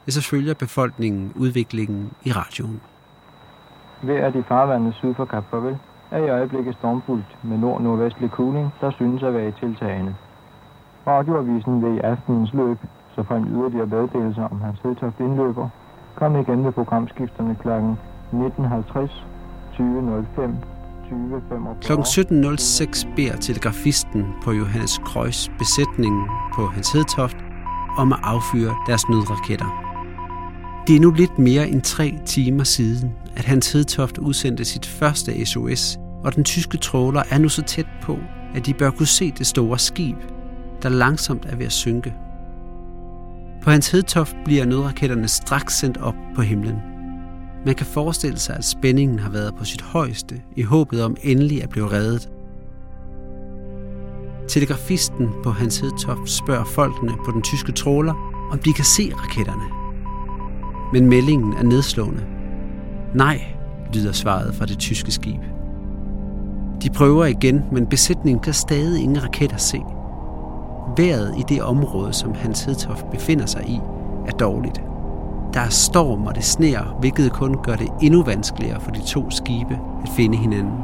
så 0.08 0.23
følger 0.23 0.54
befolkningen 0.54 1.32
udviklingen 1.37 2.11
i 2.25 2.32
radioen. 2.32 2.80
Hver 4.02 4.26
af 4.26 4.32
de 4.32 4.44
farvande 4.49 4.92
syd 4.92 5.14
for 5.14 5.25
Kap 5.25 5.44
Farvel 5.50 5.76
er 6.11 6.18
i 6.18 6.28
øjeblikket 6.28 6.75
stormfuldt 6.75 7.44
med 7.44 7.58
nord-nordvestlig 7.58 8.30
kuling, 8.30 8.70
der 8.80 8.90
synes 8.90 9.23
at 9.23 9.34
være 9.34 9.49
i 9.49 9.52
tiltagende. 9.61 10.14
Radioavisen 11.06 11.82
vil 11.82 11.96
i 11.96 11.99
aftenens 11.99 12.52
løb 12.52 12.78
så 13.14 13.23
for 13.23 13.35
en 13.35 13.49
yderligere 13.54 13.87
meddelelse 13.87 14.42
om 14.42 14.61
hans 14.61 14.78
hedtogt 14.85 15.21
indløber, 15.21 15.68
kom 16.14 16.37
igen 16.37 16.64
ved 16.64 16.73
programskifterne 16.73 17.56
kl. 17.62 17.68
19.50, 17.68 19.11
20.05, 19.75 20.50
Kl. 21.80 21.92
17.06 21.92 23.14
beder 23.16 23.37
telegrafisten 23.37 24.26
på 24.44 24.52
Johannes 24.52 24.99
Kreuz 24.99 25.49
besætningen 25.59 26.26
på 26.54 26.66
Hans 26.66 26.92
Hedtoft 26.92 27.37
om 27.99 28.12
at 28.12 28.18
affyre 28.23 28.75
deres 28.87 29.09
nødraketter. 29.09 29.85
Det 30.87 30.97
er 30.97 31.00
nu 31.00 31.11
lidt 31.11 31.38
mere 31.38 31.68
end 31.68 31.83
tre 31.83 32.18
timer 32.26 32.64
siden, 32.64 33.12
at 33.37 33.44
Hans 33.44 33.73
Hedtoft 33.73 34.18
udsendte 34.18 34.64
sit 34.64 34.87
første 34.87 35.47
SOS, 35.47 35.99
og 36.25 36.35
den 36.35 36.44
tyske 36.44 36.78
tråler 36.78 37.23
er 37.30 37.38
nu 37.38 37.49
så 37.49 37.62
tæt 37.62 37.87
på, 38.02 38.18
at 38.54 38.66
de 38.66 38.75
bør 38.75 38.90
kunne 38.90 39.06
se 39.06 39.30
det 39.30 39.47
store 39.47 39.78
skib, 39.78 40.16
der 40.83 40.88
langsomt 40.88 41.47
er 41.47 41.56
ved 41.56 41.66
at 41.66 41.73
synke. 41.73 42.14
På 43.64 43.71
hans 43.71 43.90
hedtoft 43.90 44.37
bliver 44.44 44.64
nødraketterne 44.64 45.28
straks 45.28 45.78
sendt 45.78 45.97
op 45.97 46.14
på 46.35 46.42
himlen. 46.42 46.76
Man 47.66 47.75
kan 47.75 47.87
forestille 47.87 48.38
sig, 48.38 48.56
at 48.56 48.64
spændingen 48.64 49.18
har 49.18 49.30
været 49.30 49.54
på 49.59 49.64
sit 49.64 49.83
højeste 49.83 50.42
i 50.56 50.62
håbet 50.62 51.04
om 51.04 51.16
endelig 51.23 51.62
at 51.62 51.68
blive 51.68 51.92
reddet. 51.92 52.30
Telegrafisten 54.49 55.28
på 55.42 55.50
hans 55.50 55.78
hedtoft 55.78 56.30
spørger 56.30 56.64
folkene 56.64 57.12
på 57.25 57.30
den 57.30 57.42
tyske 57.42 57.73
tråler, 57.73 58.14
om 58.52 58.59
de 58.59 58.73
kan 58.73 58.85
se 58.85 59.12
raketterne. 59.16 59.64
Men 60.92 61.09
meldingen 61.09 61.52
er 61.52 61.62
nedslående. 61.62 62.25
Nej, 63.14 63.44
lyder 63.94 64.12
svaret 64.12 64.54
fra 64.54 64.66
det 64.66 64.78
tyske 64.78 65.11
skib. 65.11 65.40
De 66.83 66.90
prøver 66.90 67.25
igen, 67.25 67.62
men 67.73 67.87
besætningen 67.87 68.42
kan 68.42 68.54
stadig 68.54 69.02
ingen 69.02 69.23
raketter 69.23 69.56
se. 69.56 69.78
Vejret 70.97 71.35
i 71.38 71.43
det 71.49 71.62
område, 71.62 72.12
som 72.12 72.35
Hans 72.35 72.64
Hedtoft 72.64 73.11
befinder 73.11 73.47
sig 73.47 73.69
i, 73.69 73.81
er 74.26 74.33
dårligt. 74.33 74.81
Der 75.55 75.61
er 75.61 75.69
storm, 75.69 76.26
og 76.26 76.35
det 76.35 76.45
sner, 76.45 76.85
hvilket 77.00 77.33
kun 77.33 77.57
gør 77.62 77.76
det 77.76 77.88
endnu 78.03 78.23
vanskeligere 78.23 78.81
for 78.81 78.91
de 78.91 79.00
to 79.00 79.31
skibe 79.31 79.79
at 80.03 80.09
finde 80.09 80.38
hinanden. 80.38 80.75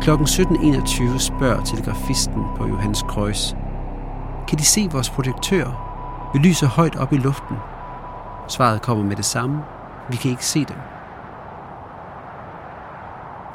Klokken 0.00 0.26
17.21 0.26 1.18
spørger 1.18 1.64
telegrafisten 1.64 2.42
på 2.56 2.66
Johannes 2.66 3.02
Kreuz. 3.02 3.54
Kan 4.48 4.58
de 4.58 4.64
se 4.64 4.88
vores 4.92 5.10
projektør? 5.10 5.88
Vi 6.32 6.38
lyser 6.38 6.66
højt 6.66 6.96
op 6.96 7.12
i 7.12 7.16
luften. 7.16 7.56
Svaret 8.48 8.82
kommer 8.82 9.04
med 9.04 9.16
det 9.16 9.24
samme. 9.24 9.62
Vi 10.10 10.16
kan 10.16 10.30
ikke 10.30 10.46
se 10.46 10.58
dem. 10.58 10.76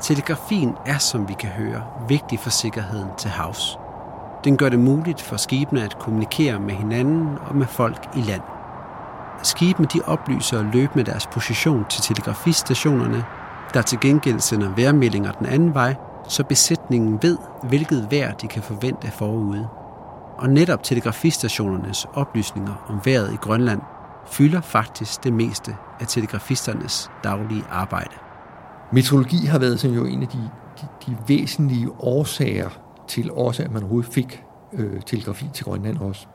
Telegrafien 0.02 0.76
er, 0.86 0.98
som 0.98 1.30
vi 1.30 1.34
kan 1.34 1.50
høre, 1.50 1.84
vigtig 2.08 2.40
for 2.40 2.50
sikkerheden 2.50 3.10
til 3.18 3.30
havs. 3.30 3.78
Den 4.44 4.58
gør 4.58 4.70
det 4.70 4.80
muligt 4.80 5.22
for 5.22 5.38
skibene 5.38 5.84
at 5.84 6.00
kommunikere 6.00 6.60
med 6.60 6.74
hinanden 6.74 7.38
og 7.46 7.56
med 7.56 7.68
folk 7.68 8.10
i 8.16 8.22
land. 8.22 8.42
Skibene 9.44 9.88
de 9.94 10.02
oplyser 10.06 10.72
løbende 10.74 11.04
deres 11.04 11.28
position 11.28 11.86
til 11.90 12.02
telegrafistationerne, 12.02 13.24
der 13.74 13.82
til 13.82 14.00
gengæld 14.00 14.40
sender 14.40 14.76
vejrmeldinger 14.76 15.32
den 15.32 15.46
anden 15.46 15.74
vej, 15.74 15.96
så 16.28 16.44
besætningen 16.44 17.20
ved, 17.22 17.38
hvilket 17.64 18.08
vejr 18.12 18.34
de 18.34 18.48
kan 18.48 18.64
forvente 18.64 19.12
forude. 19.12 19.68
Og 20.38 20.50
netop 20.50 20.84
telegrafistationernes 20.84 22.08
oplysninger 22.14 22.86
om 22.88 23.02
vejret 23.06 23.34
i 23.34 23.38
Grønland 23.38 23.82
fylder 24.28 24.62
faktisk 24.62 25.24
det 25.24 25.34
meste 25.34 25.76
af 26.00 26.08
telegrafisternes 26.08 27.12
daglige 27.24 27.64
arbejde. 27.72 28.16
Meteorologi 28.92 29.46
har 29.46 29.60
været 29.60 29.80
sådan 29.80 29.96
jo 29.96 30.06
en 30.06 30.22
af 30.22 30.28
de, 30.28 30.50
de, 30.82 30.88
de 31.06 31.18
væsentlige 31.28 31.90
årsager 32.00 32.70
til 33.08 33.32
også, 33.32 33.64
at 33.64 33.72
man 33.72 33.82
overhovedet 33.82 34.14
fik 34.14 34.44
øh, 34.74 35.02
telegrafi 35.06 35.46
til 35.54 35.66
Grønland 35.66 35.98
også. 35.98 36.28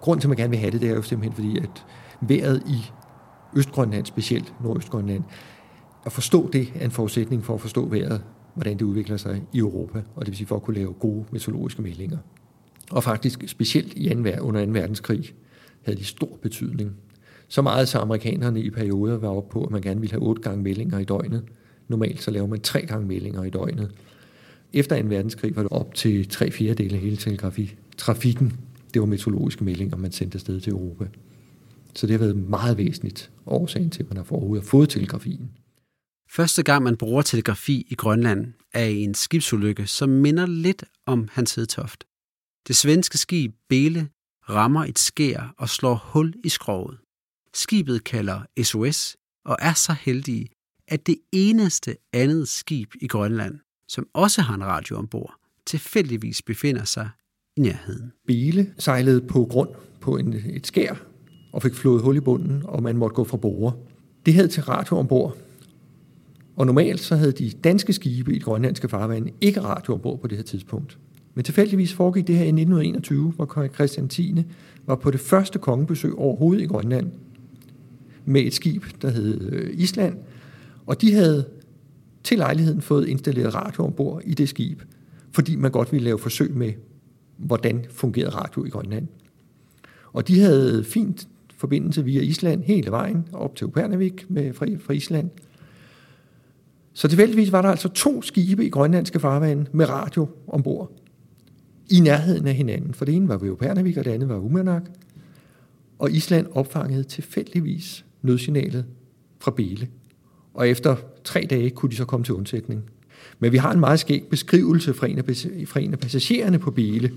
Grunden 0.00 0.20
til, 0.20 0.26
at 0.26 0.30
man 0.30 0.36
gerne 0.36 0.50
vil 0.50 0.58
have 0.58 0.70
det, 0.70 0.80
det 0.80 0.90
er 0.90 0.94
jo 0.94 1.02
simpelthen 1.02 1.34
fordi, 1.34 1.58
at 1.58 1.86
vejret 2.20 2.62
i 2.66 2.90
Østgrønland, 3.56 4.06
specielt 4.06 4.54
Nordøstgrønland, 4.62 5.24
at 6.06 6.12
forstå 6.12 6.50
det 6.52 6.72
er 6.74 6.84
en 6.84 6.90
forudsætning 6.90 7.44
for 7.44 7.54
at 7.54 7.60
forstå 7.60 7.88
vejret, 7.88 8.22
hvordan 8.54 8.78
det 8.78 8.82
udvikler 8.82 9.16
sig 9.16 9.42
i 9.52 9.58
Europa, 9.58 10.02
og 10.16 10.20
det 10.20 10.28
vil 10.28 10.36
sige 10.36 10.46
for 10.46 10.56
at 10.56 10.62
kunne 10.62 10.76
lave 10.76 10.92
gode 10.92 11.24
meteorologiske 11.30 11.82
meldinger. 11.82 12.18
Og 12.90 13.04
faktisk 13.04 13.44
specielt 13.46 13.92
i 13.94 14.08
anden, 14.08 14.40
under 14.40 14.66
2. 14.66 14.72
verdenskrig 14.72 15.34
havde 15.84 15.98
de 15.98 16.04
stor 16.04 16.38
betydning. 16.42 16.96
Så 17.48 17.62
meget 17.62 17.88
så 17.88 17.98
amerikanerne 17.98 18.60
i 18.60 18.70
perioder 18.70 19.18
var 19.18 19.28
op 19.28 19.48
på, 19.48 19.64
at 19.64 19.70
man 19.70 19.82
gerne 19.82 20.00
ville 20.00 20.12
have 20.12 20.22
otte 20.22 20.42
gange 20.42 20.62
meldinger 20.62 20.98
i 20.98 21.04
døgnet. 21.04 21.44
Normalt 21.88 22.22
så 22.22 22.30
laver 22.30 22.46
man 22.46 22.60
tre 22.60 22.86
gange 22.86 23.06
meldinger 23.06 23.44
i 23.44 23.50
døgnet. 23.50 23.90
Efter 24.72 25.02
2. 25.02 25.08
verdenskrig 25.08 25.56
var 25.56 25.62
det 25.62 25.72
op 25.72 25.94
til 25.94 26.28
tre 26.28 26.50
fjerdedele 26.50 26.94
af 26.94 27.02
hele 27.02 27.16
telegrafi. 27.16 27.74
Trafikken, 27.96 28.52
det 28.94 29.00
var 29.00 29.06
meteorologiske 29.06 29.64
meldinger, 29.64 29.96
man 29.96 30.12
sendte 30.12 30.36
afsted 30.36 30.60
til 30.60 30.72
Europa. 30.72 31.04
Så 31.94 32.06
det 32.06 32.12
har 32.12 32.18
været 32.18 32.36
meget 32.36 32.78
væsentligt 32.78 33.30
årsagen 33.46 33.90
til, 33.90 34.02
at 34.02 34.08
man 34.08 34.16
har 34.16 34.24
forud 34.24 34.62
fået 34.62 34.88
telegrafien. 34.88 35.50
Første 36.30 36.62
gang 36.62 36.82
man 36.82 36.96
bruger 36.96 37.22
telegrafi 37.22 37.86
i 37.90 37.94
Grønland 37.94 38.52
er 38.72 38.84
i 38.84 39.02
en 39.02 39.14
skibsulykke, 39.14 39.86
som 39.86 40.08
minder 40.08 40.46
lidt 40.46 40.84
om 41.06 41.28
Hans 41.32 41.54
Hedtoft. 41.54 42.04
Det 42.68 42.76
svenske 42.76 43.18
skib 43.18 43.54
Bele 43.68 44.08
rammer 44.48 44.84
et 44.84 44.98
skær 44.98 45.54
og 45.58 45.68
slår 45.68 45.94
hul 46.12 46.34
i 46.44 46.48
skroget. 46.48 46.98
Skibet 47.54 48.04
kalder 48.04 48.62
SOS 48.62 49.16
og 49.44 49.56
er 49.60 49.72
så 49.72 49.92
heldige, 49.92 50.48
at 50.88 51.06
det 51.06 51.18
eneste 51.32 51.96
andet 52.12 52.48
skib 52.48 52.92
i 53.00 53.06
Grønland 53.06 53.58
som 53.88 54.06
også 54.12 54.42
har 54.42 54.54
en 54.54 54.64
radio 54.64 54.96
ombord, 54.96 55.34
tilfældigvis 55.66 56.42
befinder 56.42 56.84
sig 56.84 57.08
i 57.56 57.60
nærheden. 57.60 58.12
Bile 58.26 58.66
sejlede 58.78 59.20
på 59.20 59.44
grund 59.44 59.68
på 60.00 60.16
en, 60.16 60.34
et 60.50 60.66
skær 60.66 60.94
og 61.52 61.62
fik 61.62 61.74
flået 61.74 62.02
hul 62.02 62.16
i 62.16 62.20
bunden, 62.20 62.62
og 62.64 62.82
man 62.82 62.96
måtte 62.96 63.14
gå 63.14 63.24
fra 63.24 63.36
bore. 63.36 63.72
Det 64.26 64.34
havde 64.34 64.48
til 64.48 64.62
radio 64.62 64.96
ombord, 64.96 65.36
og 66.56 66.66
normalt 66.66 67.00
så 67.00 67.16
havde 67.16 67.32
de 67.32 67.50
danske 67.50 67.92
skibe 67.92 68.32
i 68.32 68.34
det 68.34 68.44
grønlandske 68.44 68.88
farvand 68.88 69.28
ikke 69.40 69.60
radio 69.60 69.94
ombord 69.94 70.20
på 70.20 70.26
det 70.26 70.38
her 70.38 70.42
tidspunkt. 70.42 70.98
Men 71.34 71.44
tilfældigvis 71.44 71.92
foregik 71.92 72.26
det 72.26 72.34
her 72.34 72.44
i 72.44 72.48
1921, 72.48 73.32
hvor 73.36 73.44
kong 73.44 73.74
Christian 73.74 74.08
10. 74.08 74.44
var 74.86 74.96
på 74.96 75.10
det 75.10 75.20
første 75.20 75.58
kongebesøg 75.58 76.14
overhovedet 76.14 76.62
i 76.62 76.66
Grønland 76.66 77.10
med 78.24 78.40
et 78.40 78.54
skib, 78.54 78.84
der 79.02 79.10
hed 79.10 79.52
øh, 79.52 79.70
Island, 79.72 80.18
og 80.86 81.00
de 81.00 81.14
havde 81.14 81.44
til 82.28 82.38
lejligheden 82.38 82.82
fået 82.82 83.08
installeret 83.08 83.54
radio 83.54 83.84
ombord 83.84 84.22
i 84.24 84.34
det 84.34 84.48
skib, 84.48 84.82
fordi 85.32 85.56
man 85.56 85.70
godt 85.70 85.92
ville 85.92 86.04
lave 86.04 86.18
forsøg 86.18 86.54
med, 86.54 86.72
hvordan 87.36 87.84
fungerede 87.90 88.30
radio 88.30 88.64
i 88.64 88.68
Grønland. 88.68 89.08
Og 90.12 90.28
de 90.28 90.40
havde 90.40 90.84
fint 90.84 91.28
forbindelse 91.56 92.04
via 92.04 92.20
Island 92.20 92.62
hele 92.62 92.90
vejen 92.90 93.28
op 93.32 93.56
til 93.56 93.66
Upernavik 93.66 94.30
med, 94.30 94.52
fra, 94.52 94.66
fra 94.80 94.92
Island. 94.92 95.30
Så 96.92 97.08
tilfældigvis 97.08 97.52
var 97.52 97.62
der 97.62 97.68
altså 97.68 97.88
to 97.88 98.22
skibe 98.22 98.66
i 98.66 98.70
grønlandske 98.70 99.20
farvande 99.20 99.66
med 99.72 99.88
radio 99.88 100.28
ombord 100.46 100.92
i 101.90 102.00
nærheden 102.00 102.46
af 102.46 102.54
hinanden. 102.54 102.94
For 102.94 103.04
det 103.04 103.14
ene 103.14 103.28
var 103.28 103.36
ved 103.36 103.50
Upernavik, 103.50 103.96
og 103.96 104.04
det 104.04 104.10
andet 104.10 104.28
var 104.28 104.36
Umanak. 104.36 104.82
Og 105.98 106.10
Island 106.10 106.46
opfangede 106.52 107.02
tilfældigvis 107.02 108.04
nødsignalet 108.22 108.86
fra 109.38 109.50
Bele. 109.50 109.88
Og 110.58 110.68
efter 110.68 110.96
tre 111.24 111.46
dage 111.50 111.70
kunne 111.70 111.90
de 111.90 111.96
så 111.96 112.04
komme 112.04 112.24
til 112.24 112.34
undsætning. 112.34 112.84
Men 113.38 113.52
vi 113.52 113.56
har 113.56 113.72
en 113.72 113.80
meget 113.80 114.00
skæg 114.00 114.24
beskrivelse 114.30 114.94
fra 114.94 115.06
en 115.06 115.18
af, 115.18 115.24
fra 115.68 115.80
en 115.80 115.92
af 115.92 115.98
passagererne 115.98 116.58
på 116.58 116.70
Bele. 116.70 117.12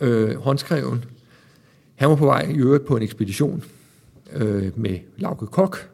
Øh, 0.00 0.36
håndskreven. 0.36 1.04
Han 1.94 2.08
var 2.08 2.16
på 2.16 2.24
vej 2.24 2.40
i 2.42 2.56
øvrigt 2.56 2.86
på 2.86 2.96
en 2.96 3.02
ekspedition 3.02 3.64
øh, 4.32 4.78
med 4.78 4.98
Lauke 5.16 5.46
Kok, 5.46 5.90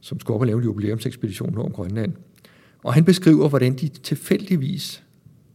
som 0.00 0.20
skulle 0.20 0.34
op 0.34 0.40
og 0.40 0.46
lave 0.46 0.58
en 0.58 0.64
jubilæumsekspedition 0.64 1.58
over 1.58 1.70
Grønland. 1.70 2.12
Og 2.82 2.94
han 2.94 3.04
beskriver, 3.04 3.48
hvordan 3.48 3.74
de 3.74 3.88
tilfældigvis 3.88 5.02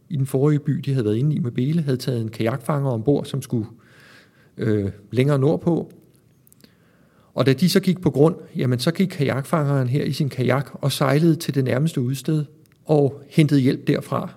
i 0.08 0.16
den 0.16 0.26
forrige 0.26 0.58
by, 0.58 0.72
de 0.72 0.92
havde 0.92 1.04
været 1.04 1.16
inde 1.16 1.36
i 1.36 1.38
med 1.38 1.50
Bele, 1.50 1.82
havde 1.82 1.96
taget 1.96 2.20
en 2.20 2.28
kajakfanger 2.28 2.90
ombord, 2.90 3.24
som 3.24 3.42
skulle 3.42 3.66
øh, 4.56 4.90
længere 5.10 5.38
nordpå. 5.38 5.92
Og 7.38 7.46
da 7.46 7.52
de 7.52 7.68
så 7.68 7.80
gik 7.80 8.00
på 8.00 8.10
grund, 8.10 8.36
jamen 8.56 8.78
så 8.78 8.90
gik 8.90 9.08
kajakfangeren 9.08 9.88
her 9.88 10.04
i 10.04 10.12
sin 10.12 10.28
kajak 10.28 10.70
og 10.72 10.92
sejlede 10.92 11.36
til 11.36 11.54
det 11.54 11.64
nærmeste 11.64 12.00
udsted 12.00 12.44
og 12.84 13.22
hentede 13.28 13.60
hjælp 13.60 13.86
derfra. 13.86 14.30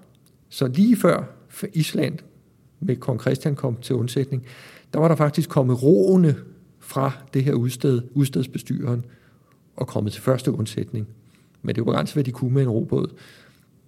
Så 0.50 0.68
lige 0.68 0.96
før 0.96 1.24
Island 1.74 2.18
med 2.80 2.96
kong 2.96 3.22
Christian 3.22 3.56
kom 3.56 3.78
til 3.82 3.96
undsætning, 3.96 4.46
der 4.94 5.00
var 5.00 5.08
der 5.08 5.16
faktisk 5.16 5.50
kommet 5.50 5.84
roende 5.84 6.36
fra 6.80 7.12
det 7.34 7.44
her 7.44 7.54
udsted, 7.54 8.02
udstedsbestyreren, 8.14 9.06
og 9.76 9.88
kommet 9.88 10.14
til 10.14 10.22
første 10.22 10.52
undsætning. 10.52 11.08
Men 11.62 11.76
det 11.76 11.86
var 11.86 11.92
begrænset, 11.92 12.16
hvad 12.16 12.24
de 12.24 12.32
kunne 12.32 12.54
med 12.54 12.62
en 12.62 12.70
robåd. 12.70 13.08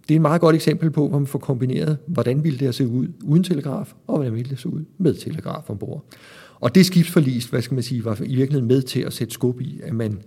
Det 0.08 0.14
er 0.14 0.16
et 0.16 0.22
meget 0.22 0.42
godt 0.42 0.56
eksempel 0.56 0.92
på, 0.92 1.08
hvor 1.08 1.20
man 1.20 1.28
får 1.28 1.40
kombineret, 1.40 1.98
hvordan 2.08 2.44
ville 2.44 2.60
det 2.60 2.76
se 2.76 2.88
ud 2.88 3.08
uden 3.24 3.44
telegraf, 3.44 3.94
og 4.08 4.16
hvordan 4.16 4.36
ville 4.36 4.50
det 4.50 4.60
se 4.60 4.70
ud 4.70 4.86
med 4.98 5.14
telegraf 5.14 5.70
ombord. 5.70 6.06
Og 6.64 6.76
det 6.76 6.86
skibsforlis, 6.86 7.46
hvad 7.46 7.62
skal 7.62 7.74
man 7.74 7.84
sige, 7.84 8.06
var 8.06 8.16
i 8.16 8.36
virkeligheden 8.36 8.68
med 8.68 8.82
til 8.82 9.00
at 9.00 9.14
sætte 9.14 9.34
skub 9.34 9.62
i, 9.62 9.80
at 9.84 9.96
man 9.96 10.22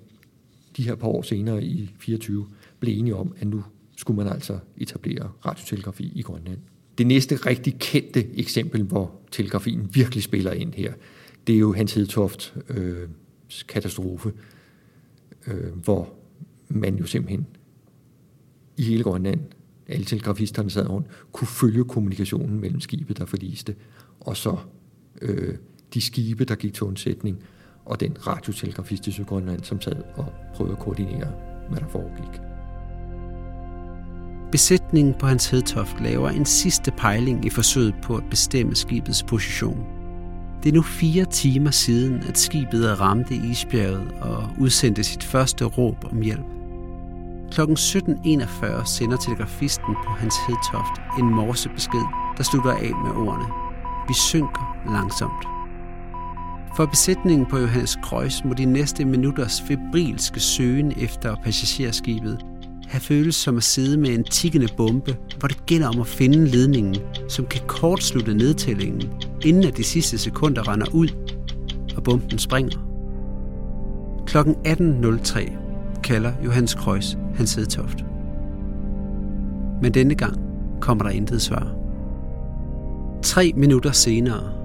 de 0.76 0.82
her 0.82 0.94
par 0.94 1.08
år 1.08 1.22
senere 1.22 1.64
i 1.64 1.90
24 1.98 2.46
blev 2.80 2.98
enige 2.98 3.16
om, 3.16 3.34
at 3.38 3.46
nu 3.46 3.64
skulle 3.96 4.16
man 4.16 4.32
altså 4.32 4.58
etablere 4.76 5.30
radiotelegrafi 5.46 6.12
i 6.14 6.22
Grønland. 6.22 6.58
Det 6.98 7.06
næste 7.06 7.36
rigtig 7.36 7.78
kendte 7.78 8.38
eksempel, 8.38 8.82
hvor 8.82 9.20
telegrafien 9.30 9.90
virkelig 9.94 10.22
spiller 10.22 10.52
ind 10.52 10.74
her, 10.74 10.92
det 11.46 11.54
er 11.54 11.58
jo 11.58 11.72
Hans 11.72 11.94
Hedtoft 11.94 12.54
øh, 12.68 13.08
katastrofe, 13.68 14.32
øh, 15.46 15.72
hvor 15.84 16.14
man 16.68 16.96
jo 16.96 17.06
simpelthen 17.06 17.46
i 18.76 18.82
hele 18.82 19.02
Grønland, 19.02 19.40
alle 19.88 20.04
telegrafisterne 20.04 20.70
sad 20.70 20.90
rundt, 20.90 21.06
kunne 21.32 21.48
følge 21.48 21.84
kommunikationen 21.84 22.60
mellem 22.60 22.80
skibet, 22.80 23.18
der 23.18 23.24
forliste, 23.24 23.74
og 24.20 24.36
så 24.36 24.56
øh, 25.22 25.54
de 25.94 26.00
skibe, 26.00 26.44
der 26.44 26.54
gik 26.54 26.74
til 26.74 26.84
undsætning, 26.84 27.38
og 27.84 28.00
den 28.00 28.26
radiotelegrafist 28.26 29.06
i 29.06 29.10
Sydgrønland, 29.10 29.64
som 29.64 29.80
sad 29.80 30.02
og 30.14 30.32
prøvede 30.54 30.72
at 30.72 30.78
koordinere, 30.78 31.32
hvad 31.68 31.80
der 31.80 31.88
foregik. 31.88 32.40
Besætningen 34.52 35.14
på 35.14 35.26
hans 35.26 35.50
hedtoft 35.50 36.00
laver 36.00 36.28
en 36.28 36.44
sidste 36.44 36.90
pejling 36.90 37.44
i 37.44 37.50
forsøget 37.50 37.94
på 38.02 38.16
at 38.16 38.24
bestemme 38.30 38.74
skibets 38.74 39.22
position. 39.22 39.86
Det 40.62 40.68
er 40.68 40.74
nu 40.74 40.82
fire 40.82 41.24
timer 41.24 41.70
siden, 41.70 42.22
at 42.28 42.38
skibet 42.38 43.00
ramte 43.00 43.34
isbjerget 43.34 44.12
og 44.20 44.48
udsendte 44.60 45.04
sit 45.04 45.24
første 45.24 45.64
råb 45.64 46.04
om 46.12 46.20
hjælp. 46.20 46.46
Kl. 47.52 47.60
17.41 47.60 48.84
sender 48.84 49.16
telegrafisten 49.16 49.94
på 49.94 50.10
hans 50.10 50.34
hedtoft 50.48 51.18
en 51.18 51.34
morsebesked, 51.34 52.06
der 52.36 52.42
slutter 52.42 52.72
af 52.72 52.92
med 53.04 53.26
ordene. 53.26 53.46
Vi 54.08 54.14
synker 54.14 54.76
langsomt. 54.92 55.55
For 56.76 56.86
besætningen 56.86 57.46
på 57.46 57.58
Johannes 57.58 57.98
Kreuz 58.02 58.44
må 58.44 58.54
de 58.54 58.64
næste 58.64 59.04
minutters 59.04 59.60
febrilske 59.60 60.40
søgen 60.40 60.92
efter 61.00 61.36
passagerskibet 61.36 62.44
have 62.88 63.00
føles 63.00 63.34
som 63.34 63.56
at 63.56 63.62
sidde 63.62 63.96
med 63.96 64.10
en 64.10 64.24
tikkende 64.24 64.68
bombe, 64.76 65.16
hvor 65.38 65.48
det 65.48 65.66
gælder 65.66 65.88
om 65.88 66.00
at 66.00 66.06
finde 66.06 66.46
ledningen, 66.46 66.96
som 67.28 67.46
kan 67.46 67.60
kortslutte 67.66 68.34
nedtællingen, 68.34 69.12
inden 69.44 69.64
at 69.64 69.76
de 69.76 69.84
sidste 69.84 70.18
sekunder 70.18 70.68
render 70.68 70.86
ud, 70.94 71.08
og 71.96 72.02
bomben 72.02 72.38
springer. 72.38 72.78
Klokken 74.26 74.54
18.03 74.66 75.52
kalder 76.02 76.32
Johannes 76.44 76.74
Kreuz 76.74 77.14
hans 77.34 77.54
hedtoft. 77.54 78.04
Men 79.82 79.94
denne 79.94 80.14
gang 80.14 80.36
kommer 80.80 81.04
der 81.04 81.10
intet 81.10 81.42
svar. 81.42 81.74
Tre 83.22 83.52
minutter 83.56 83.92
senere 83.92 84.55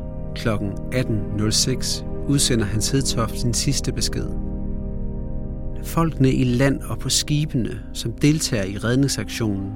Kl. 0.41 0.49
18.06 0.49 2.05
udsender 2.27 2.65
Hans 2.65 2.91
Hedtoft 2.91 3.39
sin 3.39 3.53
sidste 3.53 3.91
besked. 3.91 4.27
Folkene 5.83 6.31
i 6.31 6.43
land 6.43 6.81
og 6.81 6.99
på 6.99 7.09
skibene, 7.09 7.79
som 7.93 8.11
deltager 8.11 8.63
i 8.63 8.77
redningsaktionen, 8.77 9.71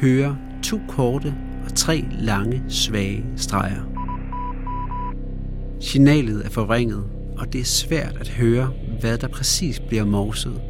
hører 0.00 0.34
to 0.64 0.80
korte 0.88 1.34
og 1.64 1.74
tre 1.74 2.04
lange, 2.12 2.62
svage 2.68 3.24
streger. 3.36 3.82
Signalet 5.80 6.46
er 6.46 6.50
forringet, 6.50 7.04
og 7.38 7.52
det 7.52 7.60
er 7.60 7.64
svært 7.64 8.16
at 8.20 8.28
høre, 8.28 8.72
hvad 9.00 9.18
der 9.18 9.28
præcis 9.28 9.80
bliver 9.80 10.04
morset. 10.04 10.60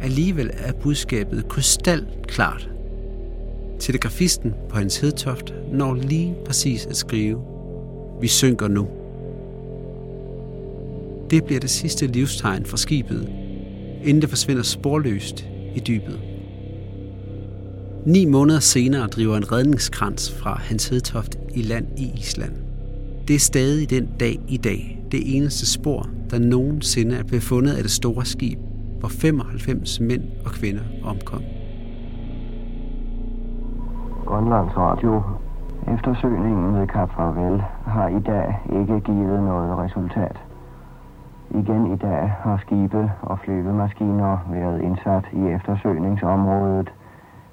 Alligevel 0.00 0.50
er 0.52 0.72
budskabet 0.72 1.48
krystalklart. 1.48 2.70
Telegrafisten 3.80 4.54
på 4.68 4.76
hans 4.76 5.00
hedtoft 5.00 5.54
når 5.72 5.94
lige 5.94 6.36
præcis 6.46 6.86
at 6.86 6.96
skrive 6.96 7.57
vi 8.20 8.28
synker 8.28 8.68
nu. 8.68 8.88
Det 11.30 11.44
bliver 11.44 11.60
det 11.60 11.70
sidste 11.70 12.06
livstegn 12.06 12.64
for 12.64 12.76
skibet, 12.76 13.28
inden 14.04 14.22
det 14.22 14.28
forsvinder 14.28 14.62
sporløst 14.62 15.46
i 15.74 15.80
dybet. 15.80 16.20
Ni 18.06 18.24
måneder 18.24 18.60
senere 18.60 19.06
driver 19.06 19.36
en 19.36 19.52
redningskrans 19.52 20.32
fra 20.32 20.58
Hans 20.58 20.88
Hedtoft 20.88 21.38
i 21.54 21.62
land 21.62 21.86
i 21.98 22.12
Island. 22.14 22.52
Det 23.28 23.36
er 23.36 23.40
stadig 23.40 23.90
den 23.90 24.08
dag 24.20 24.40
i 24.48 24.56
dag 24.56 25.04
det 25.12 25.36
eneste 25.36 25.72
spor, 25.72 26.08
der 26.30 26.38
nogensinde 26.38 27.16
er 27.16 27.22
blevet 27.22 27.42
fundet 27.42 27.72
af 27.72 27.82
det 27.82 27.90
store 27.90 28.24
skib, 28.24 28.58
hvor 28.98 29.08
95 29.08 30.00
mænd 30.00 30.22
og 30.44 30.50
kvinder 30.50 30.82
omkom. 31.04 31.42
Grønlands 34.26 34.76
Radio 34.76 35.22
Eftersøgningen 35.86 36.74
ved 36.74 36.86
Cap 36.86 37.10
Farvel 37.10 37.62
har 37.86 38.08
i 38.08 38.20
dag 38.20 38.60
ikke 38.70 39.00
givet 39.00 39.42
noget 39.42 39.78
resultat. 39.78 40.42
Igen 41.50 41.86
i 41.86 41.96
dag 41.96 42.36
har 42.40 42.56
skibe 42.56 43.12
og 43.22 43.38
flyvemaskiner 43.38 44.38
været 44.50 44.80
indsat 44.80 45.24
i 45.32 45.48
eftersøgningsområdet, 45.48 46.92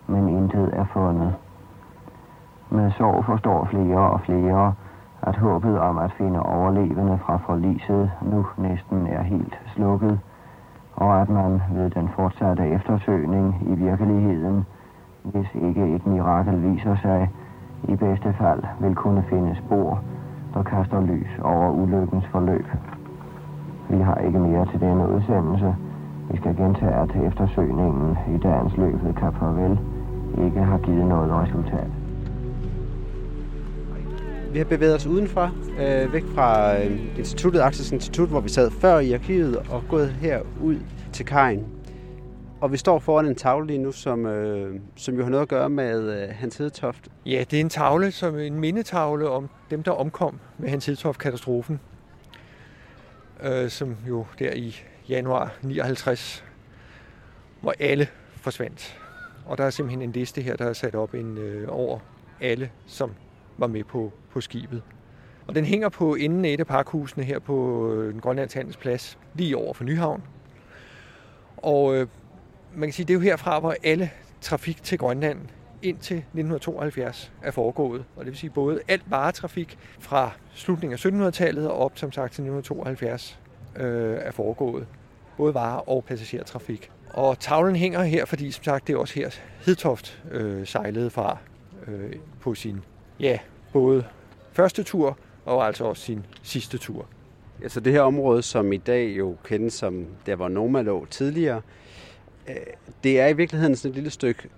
men 0.07 0.29
intet 0.29 0.69
er 0.73 0.85
fundet. 0.85 1.35
Med 2.69 2.91
sorg 2.91 3.25
forstår 3.25 3.65
flere 3.65 3.99
og 3.99 4.21
flere, 4.21 4.73
at 5.21 5.35
håbet 5.35 5.79
om 5.79 5.97
at 5.97 6.11
finde 6.11 6.43
overlevende 6.43 7.17
fra 7.17 7.37
forliset 7.37 8.11
nu 8.21 8.45
næsten 8.57 9.07
er 9.07 9.21
helt 9.21 9.59
slukket, 9.75 10.19
og 10.95 11.21
at 11.21 11.29
man 11.29 11.61
ved 11.71 11.89
den 11.89 12.09
fortsatte 12.09 12.67
eftersøgning 12.67 13.61
i 13.61 13.75
virkeligheden, 13.75 14.65
hvis 15.23 15.47
ikke 15.55 15.95
et 15.95 16.07
mirakel 16.07 16.63
viser 16.63 16.95
sig, 16.95 17.29
i 17.89 17.95
bedste 17.95 18.35
fald 18.39 18.63
vil 18.81 18.95
kunne 18.95 19.23
finde 19.29 19.55
spor, 19.65 20.03
der 20.53 20.63
kaster 20.63 21.01
lys 21.01 21.31
over 21.43 21.69
ulykkens 21.71 22.25
forløb. 22.31 22.65
Vi 23.89 23.97
har 23.97 24.15
ikke 24.15 24.39
mere 24.39 24.65
til 24.71 24.79
denne 24.79 25.09
udsendelse. 25.15 25.75
Vi 26.31 26.37
skal 26.37 26.55
gentage, 26.55 26.93
at 26.93 27.11
eftersøgningen 27.27 28.17
i 28.35 28.37
dagens 28.37 28.77
løb 28.77 29.03
ved 29.03 29.13
Kap 29.13 29.35
Farvel 29.39 29.79
ikke 30.45 30.59
har 30.59 30.77
givet 30.77 31.05
noget 31.05 31.31
resultat. 31.31 31.91
Vi 34.51 34.57
har 34.57 34.65
bevæget 34.65 34.95
os 34.95 35.07
udenfor, 35.07 35.51
øh, 35.79 36.13
væk 36.13 36.23
fra 36.35 36.77
øh, 36.77 37.17
instituttet, 37.17 37.61
Axels 37.61 37.91
Institut, 37.91 38.29
hvor 38.29 38.39
vi 38.39 38.49
sad 38.49 38.71
før 38.71 38.99
i 38.99 39.13
arkivet, 39.13 39.57
og 39.57 39.83
gået 39.89 40.09
her 40.09 40.39
ud 40.63 40.75
til 41.13 41.25
kajen. 41.25 41.74
Og 42.61 42.71
vi 42.71 42.77
står 42.77 42.99
foran 42.99 43.25
en 43.25 43.35
tavle 43.35 43.67
lige 43.67 43.79
nu, 43.79 43.91
som, 43.91 44.25
øh, 44.25 44.79
som 44.95 45.15
jo 45.15 45.23
har 45.23 45.29
noget 45.29 45.41
at 45.41 45.47
gøre 45.49 45.69
med 45.69 46.23
øh, 46.23 46.29
Hans 46.35 46.57
Hedetoft. 46.57 47.07
Ja, 47.25 47.43
det 47.51 47.57
er 47.57 47.61
en 47.61 47.69
tavle, 47.69 48.11
som 48.11 48.37
en 48.39 48.59
mindetavle 48.59 49.29
om 49.29 49.49
dem, 49.69 49.83
der 49.83 49.91
omkom 49.91 50.39
med 50.57 50.69
Hans 50.69 50.85
Hedetoft-katastrofen, 50.85 51.79
øh, 53.43 53.69
som 53.69 53.97
jo 54.09 54.25
der 54.39 54.53
i 54.53 54.75
januar 55.09 55.53
59, 55.61 56.43
hvor 57.61 57.73
alle 57.79 58.07
forsvandt. 58.35 59.01
Og 59.45 59.57
der 59.57 59.63
er 59.63 59.69
simpelthen 59.69 60.01
en 60.01 60.11
liste 60.11 60.41
her, 60.41 60.55
der 60.55 60.65
er 60.65 60.73
sat 60.73 60.95
op 60.95 61.13
en, 61.13 61.37
øh, 61.37 61.67
over 61.69 61.99
alle, 62.41 62.71
som 62.85 63.11
var 63.57 63.67
med 63.67 63.83
på, 63.83 64.13
på 64.31 64.41
skibet. 64.41 64.81
Og 65.47 65.55
den 65.55 65.65
hænger 65.65 65.89
på 65.89 66.15
inden 66.15 66.45
af 66.45 66.49
et 66.49 66.59
af 66.59 66.67
parkhusene 66.67 67.23
her 67.23 67.39
på 67.39 67.89
øh, 67.93 68.13
den 68.13 68.21
Grønlands 68.21 68.53
Handelsplads, 68.53 69.17
lige 69.33 69.57
over 69.57 69.73
for 69.73 69.83
Nyhavn. 69.83 70.23
Og 71.57 71.95
øh, 71.95 72.07
man 72.75 72.89
kan 72.89 72.93
sige, 72.93 73.05
det 73.05 73.13
er 73.13 73.15
jo 73.15 73.19
herfra, 73.19 73.59
hvor 73.59 73.75
alle 73.83 74.11
trafik 74.41 74.83
til 74.83 74.97
Grønland 74.97 75.39
indtil 75.81 76.17
1972 76.17 77.31
er 77.43 77.51
foregået. 77.51 78.05
Og 78.15 78.25
det 78.25 78.31
vil 78.31 78.39
sige 78.39 78.49
både 78.49 78.79
alt 78.87 79.03
varetrafik 79.07 79.77
fra 79.99 80.31
slutningen 80.53 80.93
af 80.93 81.05
1700-tallet 81.29 81.69
og 81.69 81.77
op, 81.77 81.91
som 81.95 82.11
sagt, 82.11 82.33
til 82.33 82.41
1972 82.41 83.39
øh, 83.75 84.17
er 84.21 84.31
foregået. 84.31 84.87
Både 85.37 85.53
varer- 85.53 85.89
og 85.89 86.03
passagertrafik. 86.03 86.91
Og 87.13 87.39
tavlen 87.39 87.75
hænger 87.75 88.03
her, 88.03 88.25
fordi 88.25 88.51
som 88.51 88.63
sagt, 88.63 88.87
det 88.87 88.93
er 88.93 88.97
også 88.97 89.13
her 89.15 89.29
Hedtoft 89.65 90.23
øh, 90.31 90.67
sejlede 90.67 91.09
fra 91.09 91.37
øh, 91.87 92.13
på 92.41 92.55
sin, 92.55 92.81
ja, 93.19 93.39
både 93.73 94.05
første 94.51 94.83
tur 94.83 95.17
og 95.45 95.65
altså 95.65 95.83
også 95.83 96.03
sin 96.03 96.25
sidste 96.43 96.77
tur. 96.77 97.05
Altså 97.63 97.79
det 97.79 97.93
her 97.93 98.01
område, 98.01 98.41
som 98.41 98.73
i 98.73 98.77
dag 98.77 99.17
jo 99.17 99.35
kendes 99.43 99.73
som 99.73 100.05
der, 100.25 100.35
hvor 100.35 100.47
Noma 100.47 100.81
lå 100.81 101.05
tidligere, 101.05 101.61
det 103.03 103.19
er 103.19 103.27
i 103.27 103.33
virkeligheden 103.33 103.75
sådan 103.75 103.89
et 103.89 103.95
lille 103.95 104.09
stykke 104.09 104.49